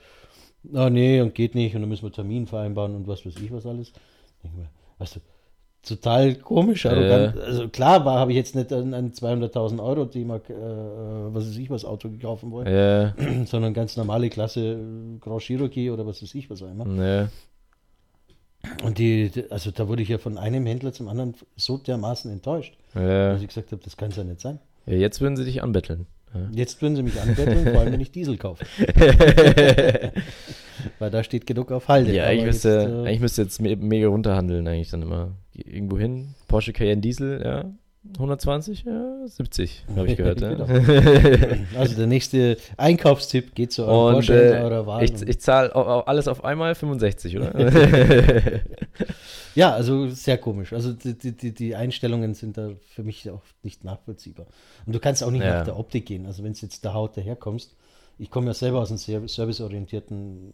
[0.72, 3.52] Ah, nee, und geht nicht und dann müssen wir Termin vereinbaren und was weiß ich
[3.52, 3.92] was alles.
[4.42, 4.68] Denk mir,
[4.98, 5.20] weißt du,
[5.82, 7.38] total komisch, arrogant.
[7.38, 10.52] Also klar war, habe ich jetzt nicht ein, ein 200.000 Euro Thema, äh,
[11.32, 13.14] was weiß ich was Auto kaufen wollen, ja,
[13.46, 16.86] sondern ganz normale Klasse äh, Grand Cherokee oder was weiß ich was auch immer.
[17.04, 17.28] ja.
[18.84, 22.76] Und die, also da wurde ich ja von einem Händler zum anderen so dermaßen enttäuscht,
[22.92, 24.58] dass ich gesagt habe, das kann es ja nicht sein.
[24.84, 26.06] jetzt würden sie dich anbetteln.
[26.52, 28.64] Jetzt würden sie mich anbetteln, vor allem wenn ich Diesel kaufe.
[30.98, 32.14] Weil da steht genug auf Halde.
[32.14, 35.32] Ja, eigentlich müsste, jetzt, äh, eigentlich müsste jetzt me mega runterhandeln, eigentlich dann immer.
[35.64, 37.70] Irgendwo hin, Porsche Cayenne Diesel, ja,
[38.14, 40.40] 120, ja, 70, habe ich gehört.
[40.40, 40.66] Genau.
[40.66, 41.78] ja.
[41.78, 45.04] Also der nächste Einkaufstipp geht zu eurem Und Porsche äh, eurer Wahl.
[45.04, 47.52] ich, ich zahle alles auf einmal 65, oder?
[49.54, 50.72] ja, also sehr komisch.
[50.72, 54.46] Also die, die, die, Einstellungen sind da für mich auch nicht nachvollziehbar.
[54.86, 55.58] Und du kannst auch nicht Ja.
[55.58, 56.24] nach der Optik gehen.
[56.24, 57.76] Also wenn du jetzt der Haut daherkommst,
[58.20, 60.52] ich komme ja selber aus einem ser- serviceorientierten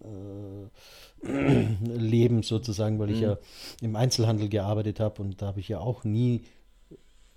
[1.24, 1.26] äh,
[1.98, 3.26] Leben sozusagen, weil ich Mhm.
[3.26, 3.38] ja
[3.82, 6.42] im Einzelhandel gearbeitet habe und da habe ich ja auch nie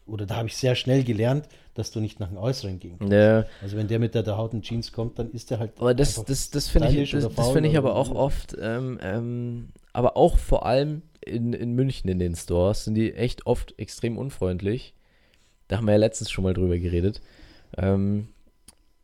[0.05, 3.13] oder da habe ich sehr schnell gelernt, dass du nicht nach dem Äußeren gehen kannst.
[3.13, 5.73] ja, Also wenn der mit der, der Haut und Jeans kommt, dann ist der halt
[5.79, 9.67] aber das, das, das finde ich, das, das finde ich aber auch oft, ähm, ähm,
[9.93, 14.17] aber auch vor allem in, in München in den Stores sind die echt oft extrem
[14.17, 14.93] unfreundlich.
[15.67, 17.21] Da haben wir ja letztens schon mal drüber geredet.
[17.77, 18.29] Ähm,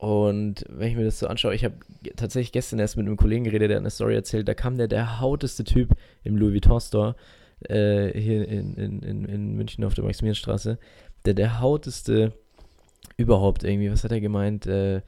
[0.06, 1.78] und wenn ich mir das so anschaue, ich habe
[2.16, 5.20] tatsächlich gestern erst mit einem Kollegen geredet, der eine Story erzählt, da kam der, der
[5.20, 7.16] hauteste Typ im Louis Vuitton Store
[7.62, 10.78] äh, hier in, in, in, in München auf der Maximilianstraße,
[11.26, 12.34] der der hauteste
[13.18, 14.68] überhaupt irgendwie, was hat er gemeint?
[14.68, 15.02] Äh,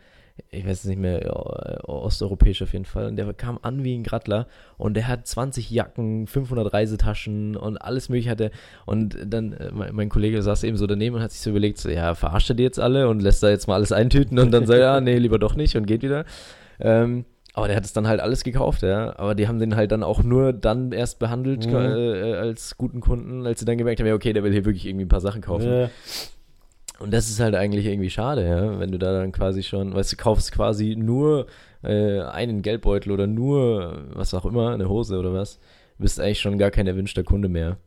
[0.49, 3.07] ich weiß es nicht mehr, ja, osteuropäisch auf jeden Fall.
[3.07, 4.47] Und der kam an wie ein Grattler
[4.77, 8.51] und der hat 20 Jacken, 500 Reisetaschen und alles mögliche hatte.
[8.85, 11.77] Und dann, äh, mein, mein Kollege saß eben so daneben und hat sich so überlegt,
[11.77, 14.51] so, ja, verarscht er die jetzt alle und lässt da jetzt mal alles eintüten und
[14.51, 16.25] dann sagt er, ja, nee, lieber doch nicht und geht wieder.
[16.79, 19.17] Ähm, aber der hat es dann halt alles gekauft, ja.
[19.17, 21.73] Aber die haben den halt dann auch nur dann erst behandelt Mhm.
[21.73, 24.85] äh, als guten Kunden, als sie dann gemerkt haben, ja, okay, der will hier wirklich
[24.85, 25.67] irgendwie ein paar Sachen kaufen.
[25.67, 25.89] Äh,
[26.99, 30.13] Und das ist halt eigentlich irgendwie schade, ja, wenn du da dann quasi schon, weißt
[30.13, 31.47] du, kaufst quasi nur
[31.83, 35.59] äh, einen Geldbeutel oder nur was auch immer, eine Hose oder was,
[35.97, 37.77] bist eigentlich schon gar kein erwünschter Kunde mehr.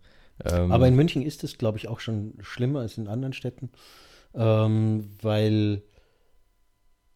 [0.45, 3.71] Ähm, Aber in München ist es, glaube ich, auch schon schlimmer als in anderen Städten,
[4.35, 5.83] ähm, weil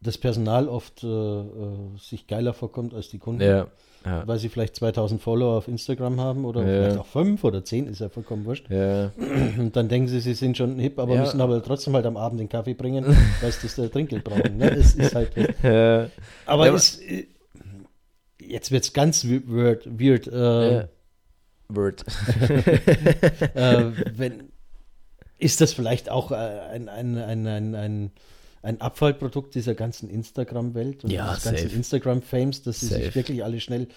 [0.00, 3.68] das Personal oft äh, äh, sich geiler vorkommt als die Kunden, ja,
[4.04, 6.66] ja, weil sie vielleicht 2000 Follower auf Instagram haben oder Ja.
[6.66, 8.68] vielleicht auch fünf oder zehn, ist ja vollkommen wurscht.
[8.70, 9.10] ja,
[9.58, 11.22] Und dann denken sie, sie sind schon hip, aber Ja.
[11.22, 13.04] müssen aber trotzdem halt am Abend den Kaffee bringen,
[13.40, 14.56] weil sie das äh, Trinkgeld brauchen.
[14.58, 14.70] Ne?
[14.70, 15.30] Es ist halt,
[15.62, 16.08] ja,
[16.46, 17.26] aber Ja, es, äh,
[18.40, 20.88] jetzt wird es ganz weird, weird äh, ja.
[21.68, 22.04] Word.
[23.54, 23.84] äh,
[24.16, 24.50] wenn,
[25.38, 28.10] ist das vielleicht auch äh, ein, ein, ein, ein, ein,
[28.64, 31.70] ein Abfallprodukt dieser ganzen Instagram-Welt und Ja, dieses ganzen.
[31.70, 33.14] Instagram-Fames, dass sie sich Safe.
[33.14, 33.88] wirklich alle schnell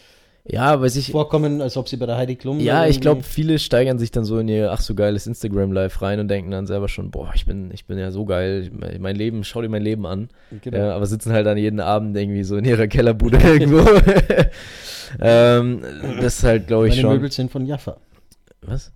[0.50, 3.60] ja, aber sich, vorkommen, als ob sie bei der Heidi Klum ja, ich glaube, viele
[3.60, 6.68] steigern sich dann so in ihr, ach so geiles Instagram Live rein und denken dann
[6.68, 9.68] selber schon, boah, ich bin, ich bin ja so geil, mein mein Leben, schau dir
[9.68, 10.30] mein Leben an.
[10.62, 10.78] Genau.
[10.78, 13.80] Ja, aber sitzen halt dann jeden Abend irgendwie so in ihrer Kellerbude irgendwo.
[15.20, 15.82] ähm,
[16.22, 17.14] das ist halt, glaube ich, Meine schon.
[17.14, 17.98] Möbel sind von Jaffa.
[18.62, 18.94] Was?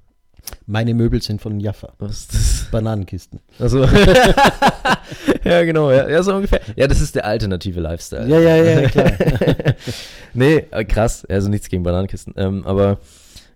[0.65, 1.93] Meine Möbel sind von Jaffa.
[1.99, 2.67] Was ist das?
[2.71, 3.39] Bananenkisten.
[3.59, 3.83] Also,
[5.43, 6.61] ja, genau, ja, ja, so ungefähr.
[6.75, 8.27] Ja, das ist der alternative Lifestyle.
[8.27, 9.11] Ja, ja, ja, klar.
[10.33, 12.33] nee, äh, krass, also nichts gegen Bananenkisten.
[12.37, 12.99] Ähm, aber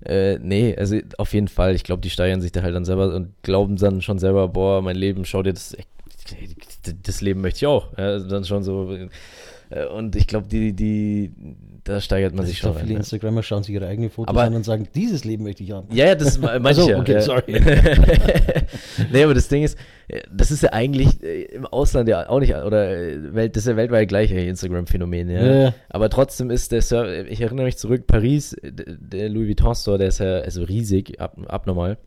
[0.04, 3.14] äh, nee, also auf jeden Fall, ich glaube, die steigern sich da halt dann selber
[3.14, 5.76] und glauben dann schon selber, boah, mein Leben, schau dir das,
[7.04, 7.92] das Leben möchte ich auch.
[7.98, 8.96] Ja, also dann schon so.
[9.70, 11.32] äh, Und ich glaube, die, die,
[11.86, 12.82] da steigert man Also sich ich schon rein.
[12.82, 13.00] viele ne?
[13.00, 15.88] Instagrammer schauen sich ihre eigenen Fotos Aber- an und sagen, dieses Leben möchte ich haben.
[15.94, 17.00] Ja, ja, das me- meinte Ach so, ich ja.
[17.00, 17.22] okay, ja.
[17.22, 17.62] sorry.
[19.12, 22.40] nee, aber das Ding ist, äh, das ist ja eigentlich äh, im Ausland ja auch
[22.40, 25.46] nicht, oder äh, Welt, das ist ja weltweit gleich Instagram-Phänomen, ja.
[25.64, 25.74] Ja.
[25.90, 30.08] Aber trotzdem ist der Server, ich erinnere mich zurück, Paris, der Louis Vuitton Store, der
[30.08, 31.98] ist ja also riesig, ab, abnormal.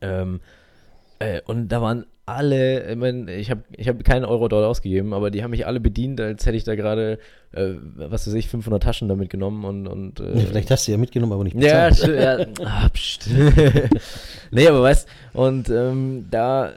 [0.00, 0.40] Ähm,
[1.24, 5.12] Äh, und da waren alle, ich meine, ich habe ich hab keinen Euro dort ausgegeben,
[5.12, 7.18] aber die haben mich alle bedient, als hätte ich da gerade,
[7.52, 9.86] äh, was weiß ich, 500 Taschen damit genommen und.
[9.86, 11.94] und äh, Nee, vielleicht hast du ja mitgenommen, aber nicht ja, bezahlt.
[11.94, 12.88] st- ja, ah,
[14.50, 16.72] nee, aber weißt, und ähm, da, äh,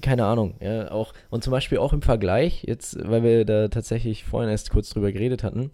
[0.00, 4.24] keine Ahnung, ja, auch, und zum Beispiel auch im Vergleich, jetzt, weil wir da tatsächlich
[4.24, 5.70] vorhin erst kurz drüber geredet hatten,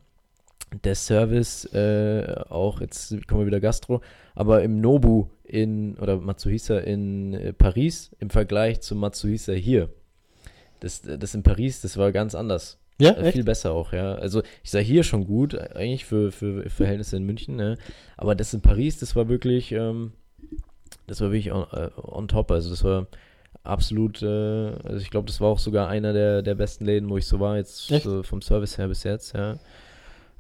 [0.85, 4.01] der Service, äh, auch, jetzt kommen wir wieder Gastro,
[4.35, 9.91] aber im Nobu in, oder Matsuhisa in äh, Paris im Vergleich zu Matsuhisa hier.
[10.81, 12.79] Das, das in Paris, das war ganz anders.
[12.99, 13.33] Ja, Äh?
[13.33, 14.15] Viel besser auch, ja.
[14.15, 17.77] Also ich sah hier schon gut, äh, eigentlich für, für Verhältnisse in München, ne?
[18.17, 20.13] aber das in Paris, das war wirklich, ähm,
[21.07, 22.51] das war wirklich on, äh, on top.
[22.51, 23.07] Also das war
[23.63, 27.19] absolut, äh, also ich glaube, das war auch sogar einer der, der besten Läden, wo
[27.19, 29.59] ich so war, jetzt so vom Service her bis jetzt, ja.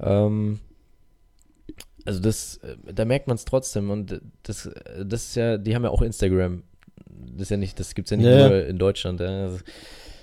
[0.01, 0.61] Ähm,
[2.05, 5.75] also das, äh, da merkt man es trotzdem und das, äh, das ist ja, die
[5.75, 6.63] haben ja auch Instagram.
[7.35, 8.49] Das ist ja nicht, das gibt's ja nicht Ja.
[8.49, 9.45] nur in Deutschland, ja.
[9.45, 9.59] Also,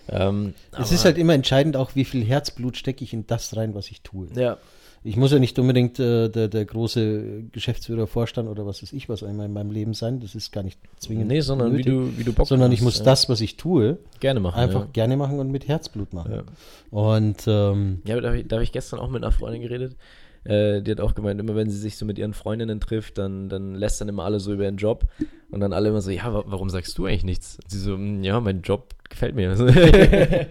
[0.09, 3.75] ähm, Es ist halt immer entscheidend auch, wie viel Herzblut stecke ich in das rein,
[3.75, 4.27] was ich tue.
[4.35, 4.57] ja,
[5.03, 9.07] Ich muss ja nicht unbedingt äh, der, der große Geschäftsführer, Vorstand oder was weiß ich
[9.07, 10.19] was einmal in meinem Leben sein.
[10.19, 11.93] Das ist gar nicht zwingend nee, sondern wie nötig.
[11.93, 13.05] du, wie du Bock sondern ich hast, muss ja.
[13.05, 14.59] das, was ich tue, gerne machen.
[14.59, 14.89] einfach ja.
[14.91, 16.31] gerne machen und mit Herzblut machen.
[16.33, 16.43] Ja.
[16.91, 19.95] Und ähm, Ja, da habe ich, da hab ich gestern auch mit einer Freundin geredet.
[20.49, 23.49] Äh, die hat auch gemeint, immer wenn sie sich so mit ihren Freundinnen trifft, dann,
[23.49, 25.05] dann lässt dann immer alle so über ihren Job.
[25.51, 27.57] Und dann alle immer so, ja, wa warum sagst du eigentlich nichts?
[27.63, 29.55] Und sie so, "Mm, ja, mein Job gefällt mir.
[29.55, 30.47] ne,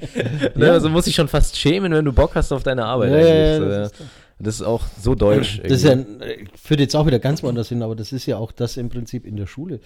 [0.56, 0.72] Ja.
[0.72, 3.10] Also muss ich schon fast schämen, wenn du Bock hast auf deine Arbeit.
[3.12, 4.08] Ja, So, das ist klar.
[4.40, 5.60] das ist auch so deutsch.
[5.62, 8.36] das ist ja, äh, führt jetzt auch wieder ganz woanders hin, aber das ist ja
[8.38, 9.76] auch das im Prinzip in der Schule,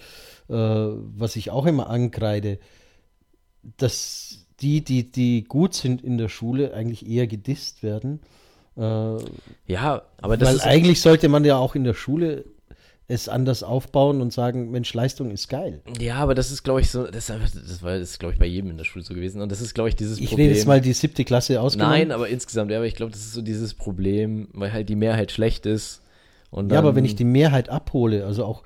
[0.49, 2.59] äh, was ich auch immer ankreide,
[3.77, 8.21] dass die, die, die gut sind in der Schule, eigentlich eher gedisst werden.
[8.77, 9.17] Äh,
[9.67, 12.45] ja, aber das Weil ist, eigentlich sollte man ja auch in der Schule
[13.07, 15.81] es anders aufbauen und sagen, Mensch, Leistung ist geil.
[15.99, 18.45] ja, aber das ist, glaube ich, so, das das war, das ist, glaube ich, bei
[18.45, 19.41] jedem in der Schule so gewesen.
[19.41, 20.47] Und das ist, glaube ich, dieses Ich Problem.
[20.47, 21.93] rede jetzt mal die siebte Klasse ausgenommen.
[21.93, 24.95] Nein, aber insgesamt, ja, aber ich glaube, das ist so dieses Problem, weil halt die
[24.95, 26.01] Mehrheit schlecht ist.
[26.53, 28.63] Und ja, aber dann- wenn ich die Mehrheit abhole, also auch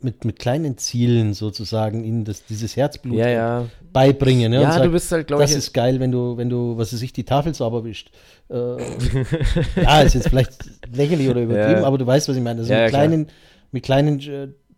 [0.00, 3.66] mit, mit kleinen Zielen sozusagen ihnen das, dieses Herzblut Ja, ja.
[3.92, 4.48] beibringe.
[4.48, 6.76] Ne, Ja, sag, du bist halt, glaube das ich, ist geil, wenn du, wenn du,
[6.76, 8.10] was weiß ich, die Tafel sauber wischt.
[8.48, 8.54] Äh,
[9.82, 10.52] ja, ist jetzt vielleicht
[10.92, 11.86] lächerlich oder übertrieben, Ja.
[11.86, 12.60] aber du weißt, was ich meine.
[12.60, 12.88] Also mit klar.
[12.90, 13.26] kleinen,
[13.72, 14.20] mit kleinen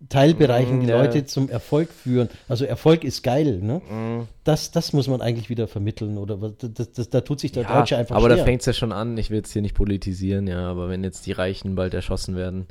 [0.08, 1.00] Teilbereichen Mm, die ja.
[1.02, 2.28] Leute zum Erfolg führen.
[2.48, 3.82] Also Erfolg ist geil, ne?
[3.90, 4.28] Mhm.
[4.44, 7.78] Das, das muss man eigentlich wieder vermitteln oder das, das, da tut sich der Ja,
[7.78, 8.36] Deutsche einfach aber schwer.
[8.38, 11.04] da fängt es ja schon an, ich will jetzt hier nicht politisieren, ja, aber wenn
[11.04, 12.66] jetzt die Reichen bald erschossen werden,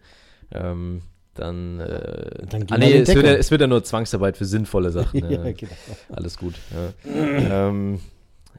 [0.51, 1.01] ähm,
[1.35, 4.89] dann, äh, Dann ah, nee, es wird, ja, es wird ja nur Zwangsarbeit für sinnvolle
[4.89, 5.19] Sachen.
[5.29, 5.71] ja, genau.
[6.11, 6.55] Alles gut.
[7.05, 7.99] Ja, ähm,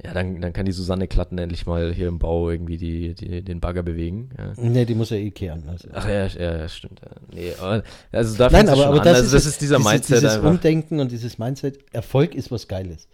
[0.05, 3.43] ja dann, dann kann die Susanne Klatten endlich mal hier im Bau irgendwie die, die,
[3.43, 4.31] den Bagger bewegen.
[4.37, 4.53] Ja.
[4.57, 5.69] Nee, die muss ja eh kehren.
[5.69, 5.89] Also.
[5.93, 7.01] Ach ja, ja, ja, stimmt.
[7.33, 7.83] Nee, aber,
[8.13, 10.51] also da Nein, aber, aber das, also ist, das ist dieser dieses, Mindset dieses einfach.
[10.51, 13.09] Umdenken und dieses Mindset, Erfolg ist was Geiles.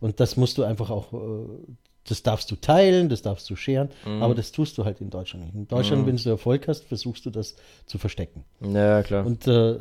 [0.00, 1.46] Und das musst du einfach auch, äh,
[2.08, 4.22] das darfst du teilen, das darfst du scheren, Mhm.
[4.22, 5.54] aber das tust du halt in Deutschland nicht.
[5.54, 8.44] In Deutschland, wenn du Erfolg hast, versuchst du das zu verstecken.
[8.60, 9.26] Ja, klar.
[9.26, 9.78] Und äh,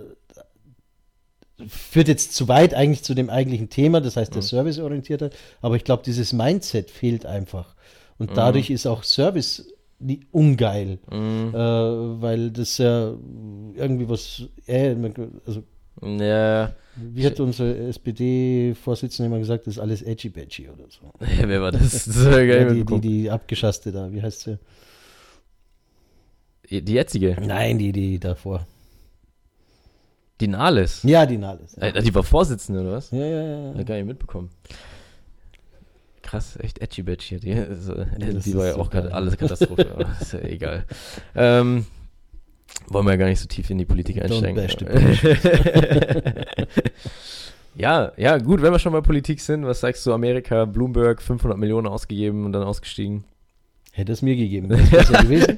[1.67, 4.19] führt jetzt zu weit eigentlich zu dem eigentlichen Thema, das Mhm.
[4.21, 7.69] heißt der Serviceorientiertheit, aber ich glaube, dieses Mindset fehlt einfach.
[7.69, 8.27] Mhm.
[8.27, 9.73] Und dadurch ist auch Service
[10.31, 11.49] ungeil, Mhm.
[11.55, 13.13] äh, weil das ja
[13.75, 14.95] irgendwie was, äh,
[15.47, 15.63] also
[16.03, 21.11] Ja, wie hat unsere SPD-Vorsitzende immer gesagt, das ist alles edgy-badgy oder so.
[21.47, 22.05] wer war das?
[22.05, 24.59] Das nicht Ja, die, die, die abgeschasste da, wie heißt sie?
[26.69, 28.67] Die jetzige, Nein, die, die davor.
[30.39, 31.03] Die Nahles.
[31.03, 31.75] Ja, die Nahles.
[31.75, 33.11] Ja, Äh, Die war Vorsitzende, oder was?
[33.11, 33.71] ja, ja.
[33.71, 33.75] ja.
[33.79, 34.49] Ich gar nicht mitbekommen.
[36.21, 37.39] Krass, echt edgy badgy.
[37.39, 40.85] Die, also, das die war ja auch gerade alles Katastrophe, aber ist ja egal.
[41.35, 41.85] Ähm,
[42.89, 44.57] wollen wir ja gar nicht so tief in die Politik einsteigen.
[47.75, 51.57] ja, ja, gut, wenn wir schon bei Politik sind, was sagst du, Amerika, Bloomberg, 500
[51.57, 53.23] Millionen ausgegeben und dann ausgestiegen?
[53.97, 54.69] Hätte es mir gegeben.
[54.69, 55.57] wäre es besser gewesen.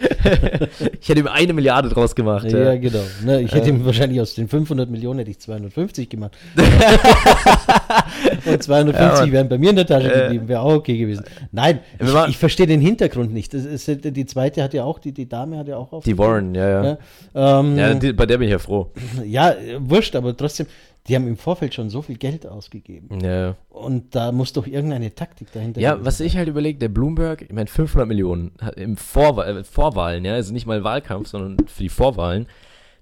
[1.02, 2.50] ich hätte ihm eine Milliarde draus gemacht.
[2.50, 3.02] Ja, Ja, genau.
[3.26, 3.80] Ne, ich hätte Ähm.
[3.82, 6.38] ihm wahrscheinlich aus den 500 Millionen hätte ich 250 gemacht.
[8.46, 10.22] Und 250 Ja, wären bei mir in der Tasche Äh.
[10.24, 11.26] geblieben, wäre auch okay gewesen.
[11.52, 13.54] Nein, ich, ich verstehe den Hintergrund nicht.
[13.54, 16.04] Ist, die zweite hat ja auch, die, die Dame hat ja auch auf.
[16.06, 16.98] Die Warren, ja, ja.
[17.34, 18.92] Ja, ähm, Ja, die, bei der bin ich ja froh.
[19.26, 20.66] ja, äh, wurscht, aber trotzdem,
[21.08, 23.20] die haben im Vorfeld schon so viel Geld ausgegeben.
[23.22, 26.28] Ja, Und da muss doch irgendeine Taktik dahinter Ja, was sein.
[26.28, 30.54] ich halt überlege, der Bloomberg, ich meine 500 Millionen im Vorwahl, äh, Vorwahlen, ja, also
[30.54, 32.48] nicht mal Wahlkampf, sondern für die Vorwahlen,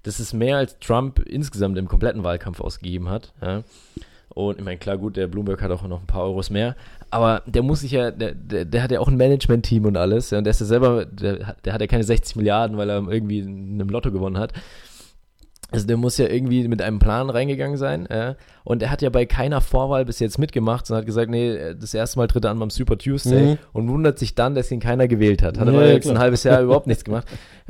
[0.04, 3.62] das ist mehr als Trump insgesamt im kompletten Wahlkampf ausgegeben hat, ja.
[4.30, 6.76] Und ich meine, klar, gut, der Bloomberg hat auch noch ein paar Euros mehr,
[7.10, 10.30] aber der muss sich ja, der, der, der hat ja auch ein Management-Team und alles,
[10.30, 12.88] ja, und der ist ja selber, der, hat- der hat ja keine 60 Milliarden, weil
[12.88, 14.52] er irgendwie in einem Lotto gewonnen hat.
[15.70, 18.06] Also der muss ja irgendwie mit einem Plan reingegangen sein.
[18.06, 21.74] Äh, und er hat ja bei keiner Vorwahl bis jetzt mitgemacht, sondern hat gesagt, nee,
[21.78, 23.58] das erste Mal tritt er an beim Super Tuesday Mhm.
[23.74, 25.58] und wundert sich dann, dass ihn keiner gewählt hat.
[25.58, 26.22] Hat Ja, aber ja, jetzt ein klar.
[26.22, 27.26] halbes Jahr überhaupt nichts gemacht.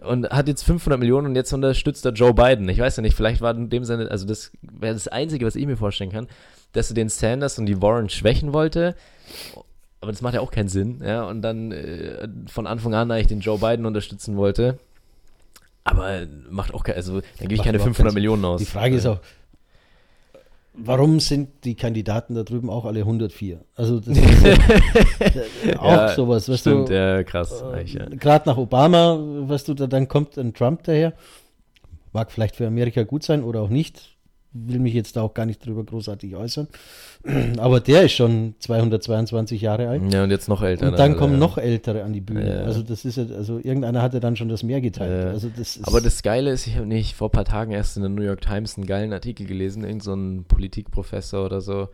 [0.07, 2.69] Und hat jetzt 500 Millionen und jetzt unterstützt er Joe Biden.
[2.69, 5.57] Ich weiß ja nicht, vielleicht war in dem Sinne, also das wäre das Einzige, was
[5.57, 6.29] ich mir vorstellen kann,
[6.73, 8.95] dass er den Sanders und die Warren schwächen wollte.
[10.01, 11.25] Aber das macht ja auch keinen Sinn, ja.
[11.25, 14.79] Und dann äh, von Anfang an eigentlich den Joe Biden unterstützen wollte.
[15.91, 18.61] Aber macht auch kein, also dann gebe ich keine überhaupt 500 keinen Millionen aus.
[18.61, 19.19] Die Frage ist auch,
[20.75, 23.61] warum sind die Kandidaten da drüben auch alle 104?
[23.75, 27.63] Also das ist äh, auch Ja, sowas, weißt Stimmt, du, ja, krass.
[27.63, 28.07] eigentlich, ja.
[28.07, 31.13] gerade nach Obama, weißt du, da, dann kommt ein Trump daher,
[32.13, 34.17] mag vielleicht für Amerika gut sein oder auch nicht,
[34.53, 36.69] will mich jetzt auch gar nicht drüber großartig äußern,
[37.59, 40.13] aber der ist schon 222 Jahre alt.
[40.13, 40.89] Ja, und jetzt noch älter.
[40.89, 41.39] Und dann also, kommen ja.
[41.39, 42.61] noch Ältere an die Bühne.
[42.61, 42.65] Ja.
[42.65, 45.25] Also das ist ja, also irgendeiner hatte dann schon das Meer geteilt.
[45.25, 45.31] Ja.
[45.31, 48.03] Also das Aber das Geile ist, ich habe nicht vor ein paar Tagen erst in
[48.03, 51.89] der New York Times einen geilen Artikel gelesen, irgend so ein Politikprofessor oder so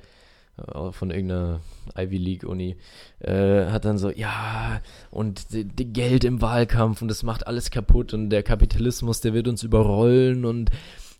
[0.56, 1.60] äh, von irgendeiner
[1.98, 2.76] Ivy League Uni,
[3.18, 7.70] äh, hat dann so, ja, und die, die Geld im Wahlkampf und das macht alles
[7.70, 10.70] kaputt und der Kapitalismus, der wird uns überrollen und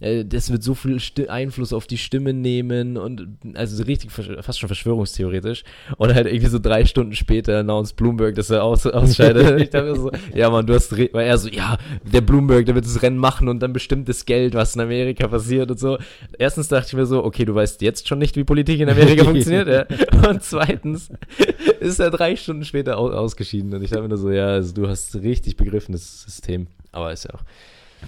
[0.05, 4.13] äh, das wird so viel Sti Einfluss auf die Stimmen nehmen und also so richtig
[4.13, 5.65] fast schon verschwörungstheoretisch
[5.97, 9.61] und halt irgendwie so drei Stunden später announced Bloomberg, dass er aus, ausscheidet.
[9.63, 12.75] ich dachte mir so, ja man, du hast, weil er so, ja, der Bloomberg, der
[12.75, 15.99] wird das Rennen machen und dann bestimmt das Geld, was in Amerika passiert und so.
[16.39, 19.25] Erstens dachte ich mir so, okay, du weißt jetzt schon nicht, wie Politik in Amerika
[19.25, 19.87] funktioniert, ja.
[20.29, 21.11] Und zweitens
[21.81, 24.75] ist er drei Stunden später au ausgeschieden und ich dachte mir nur so, ja, also
[24.75, 26.67] du hast richtig begriffen, das System.
[26.93, 27.43] Aber ist ja auch.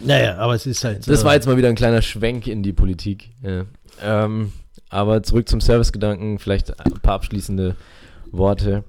[0.05, 1.07] Naja, aber es ist halt.
[1.09, 3.31] Das äh, war jetzt mal wieder ein kleiner Schwenk in die Politik.
[3.43, 3.65] Ja.
[4.03, 4.53] Ähm,
[4.89, 7.77] aber zurück zum Servicegedanken, vielleicht ein paar abschließende
[8.31, 8.85] Worte.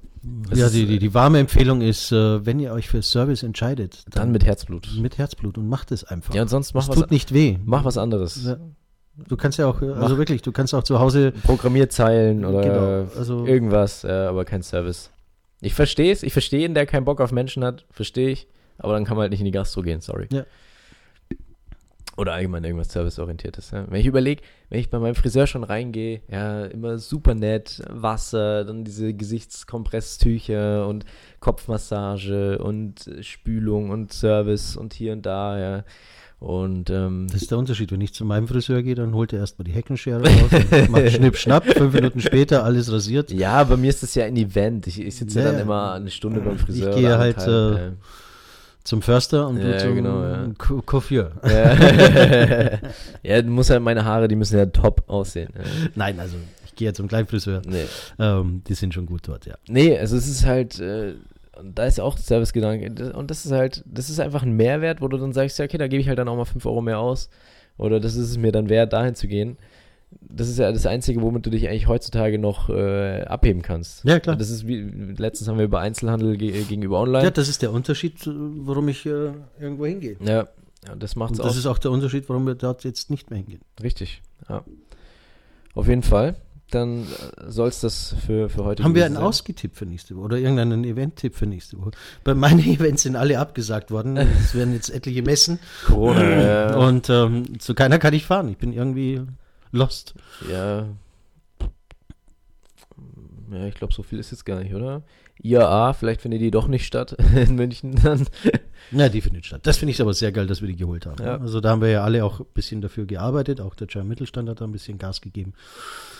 [0.51, 4.03] Es Ja, die, die, die warme Empfehlung ist, äh, wenn ihr euch für Service entscheidet,
[4.11, 4.89] Dann mit Herzblut.
[4.99, 6.33] mit Herzblut und macht es einfach.
[6.33, 7.57] Ja, und sonst mach es was, tut nicht weh.
[7.65, 8.43] mach was anderes.
[8.45, 8.57] Ja.
[9.27, 10.17] Du kannst ja auch, äh, also Mach.
[10.17, 11.31] wirklich, du kannst auch zu Hause.
[11.43, 15.09] Programmierzeilen oder Genau, also- irgendwas, aber kein Service.
[15.61, 18.93] Ich verstehe es, ich verstehe ihn, der keinen Bock auf Menschen hat, verstehe ich, aber
[18.93, 20.27] dann kann man halt nicht in die Gastro gehen, sorry.
[20.31, 20.45] Ja.
[22.17, 23.69] Oder allgemein irgendwas serviceorientiertes.
[23.71, 23.85] Ja.
[23.89, 28.65] Wenn ich überlege, wenn ich bei meinem Friseur schon reingehe, ja, immer super nett, Wasser,
[28.65, 31.05] dann diese Gesichtskompresstücher und
[31.39, 35.83] Kopfmassage und äh, Spülung und Service und hier und da, ja.
[36.39, 37.91] Und ähm, Das ist der Unterschied.
[37.91, 41.11] Wenn ich zu meinem Friseur gehe, dann holt er erstmal die Heckenschere raus, und macht
[41.11, 43.31] Schnipp, Schnapp, fünf Minuten später alles rasiert.
[43.31, 44.85] Ja, bei mir ist das ja ein Event.
[44.87, 46.91] Ich, ich sitze ja, Ja, dann immer eine Stunde beim Friseur.
[46.91, 47.97] Ich gehe halt, anderthalb,
[48.87, 50.47] Zum Förster und Ja, du zum genau, ja.
[50.57, 51.31] Coiffeur.
[51.43, 52.79] ja.
[53.21, 55.49] ja, du musst halt meine Haare, die müssen ja top aussehen.
[55.95, 57.63] Nein, also ich gehe ja zum Kleinfriseur.
[57.67, 57.83] Nee.
[58.17, 59.55] Ähm, die sind schon gut dort, ja.
[59.67, 61.15] nee, also es ist halt, äh,
[61.61, 63.11] da ist ja auch Servicegedanke.
[63.11, 65.77] Und das ist halt, das ist einfach ein Mehrwert, wo du dann sagst, ja, okay,
[65.77, 67.29] da gebe ich halt dann auch mal 5 Euro mehr aus.
[67.77, 69.57] Oder das ist es mir dann wert, dahin zu gehen.
[70.09, 74.03] Das ist ja das Einzige, womit du dich eigentlich heutzutage noch äh, abheben kannst.
[74.05, 74.35] Ja, klar.
[74.35, 77.25] Das ist wie, letztens haben wir über Einzelhandel ge gegenüber Online.
[77.25, 80.17] Ja, das ist der Unterschied, äh, warum ich äh, irgendwo hingehe.
[80.23, 80.47] Ja,
[80.97, 81.47] das macht's Und auch.
[81.49, 83.61] das ist auch der Unterschied, warum wir dort jetzt nicht mehr hingehen.
[83.81, 84.63] Richtig, ja.
[85.73, 86.35] Auf jeden Fall.
[86.69, 87.07] Dann
[87.47, 89.23] soll es das für, für heute Haben wir einen sein.
[89.23, 91.91] Ausgetipp für nächste Woche oder irgendeinen Event-Tipp für nächste Woche?
[92.25, 94.17] Bei meinen Events sind alle abgesagt worden.
[94.17, 98.49] Es werden jetzt etliche Messen Corona, und ähm, zu keiner kann ich fahren.
[98.49, 99.21] Ich bin irgendwie
[99.77, 100.13] lost.
[100.49, 100.87] ja.
[103.49, 105.03] Ja, ich glaube, so viel ist jetzt gar nicht, oder?
[105.41, 108.27] IAA, vielleicht findet die doch nicht statt in München dann.
[108.91, 109.61] Ja, die findet statt.
[109.63, 111.23] Das finde ich aber sehr geil, dass wir die geholt haben.
[111.23, 111.37] Ja.
[111.37, 113.61] Also da haben wir ja alle auch ein bisschen dafür gearbeitet.
[113.61, 115.53] Auch der German Mittelstand hat da ein bisschen Gas gegeben.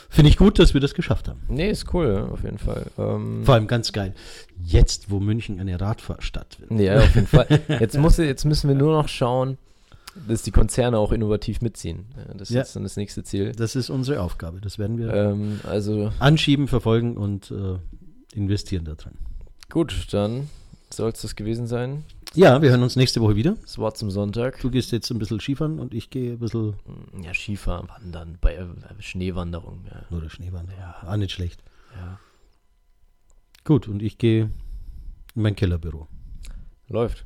[0.09, 1.41] Finde ich gut, dass wir das geschafft haben.
[1.49, 2.85] Nee, ist cool, auf jeden Fall.
[2.97, 4.13] Ähm, Vor allem ganz geil.
[4.63, 6.79] Jetzt, wo München eine Radfahrstadt wird.
[6.79, 7.47] ja, auf jeden Fall.
[7.79, 9.57] Jetzt, muss, jetzt müssen wir nur noch schauen,
[10.27, 12.05] dass die Konzerne auch innovativ mitziehen.
[12.37, 12.61] Das Ja.
[12.61, 13.51] ist dann das nächste Ziel.
[13.53, 14.61] Das ist unsere Aufgabe.
[14.61, 17.77] Das werden wir Ähm, also anschieben, verfolgen und äh,
[18.33, 19.13] investieren da drin.
[19.69, 20.49] gut, dann
[20.89, 22.03] soll es das gewesen sein.
[22.33, 23.55] Ja, wir hören uns nächste Woche wieder.
[23.61, 24.59] Das Wort zum Sonntag.
[24.61, 26.73] Du gehst jetzt ein bisschen Skifahren und ich gehe ein bisschen
[27.23, 28.65] Ja, Skifahren, Wandern, bei äh,
[28.99, 29.85] Schneewanderung.
[29.89, 30.15] Ja.
[30.17, 30.75] oder Schneewandern.
[30.77, 30.95] Ja.
[31.07, 31.61] Auch nicht schlecht.
[31.95, 32.19] ja.
[33.63, 34.43] Gut, und ich gehe
[35.35, 36.07] in mein Kellerbüro.
[36.89, 37.25] Läuft.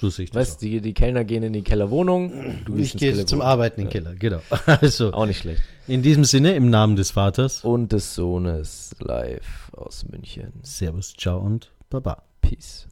[0.00, 0.40] So sehe ich das.
[0.50, 2.62] Weißt du, die, die Kellner gehen in die Kellerwohnung.
[2.64, 4.40] Du Ich gehe zum Arbeiten in den Keller, genau.
[4.66, 5.60] Also, Auch nicht schlecht.
[5.88, 10.52] in diesem Sinne, im Namen des Vaters, Und des Sohnes live aus München.
[10.62, 12.22] Servus, ciao und baba.
[12.40, 12.86] Peace.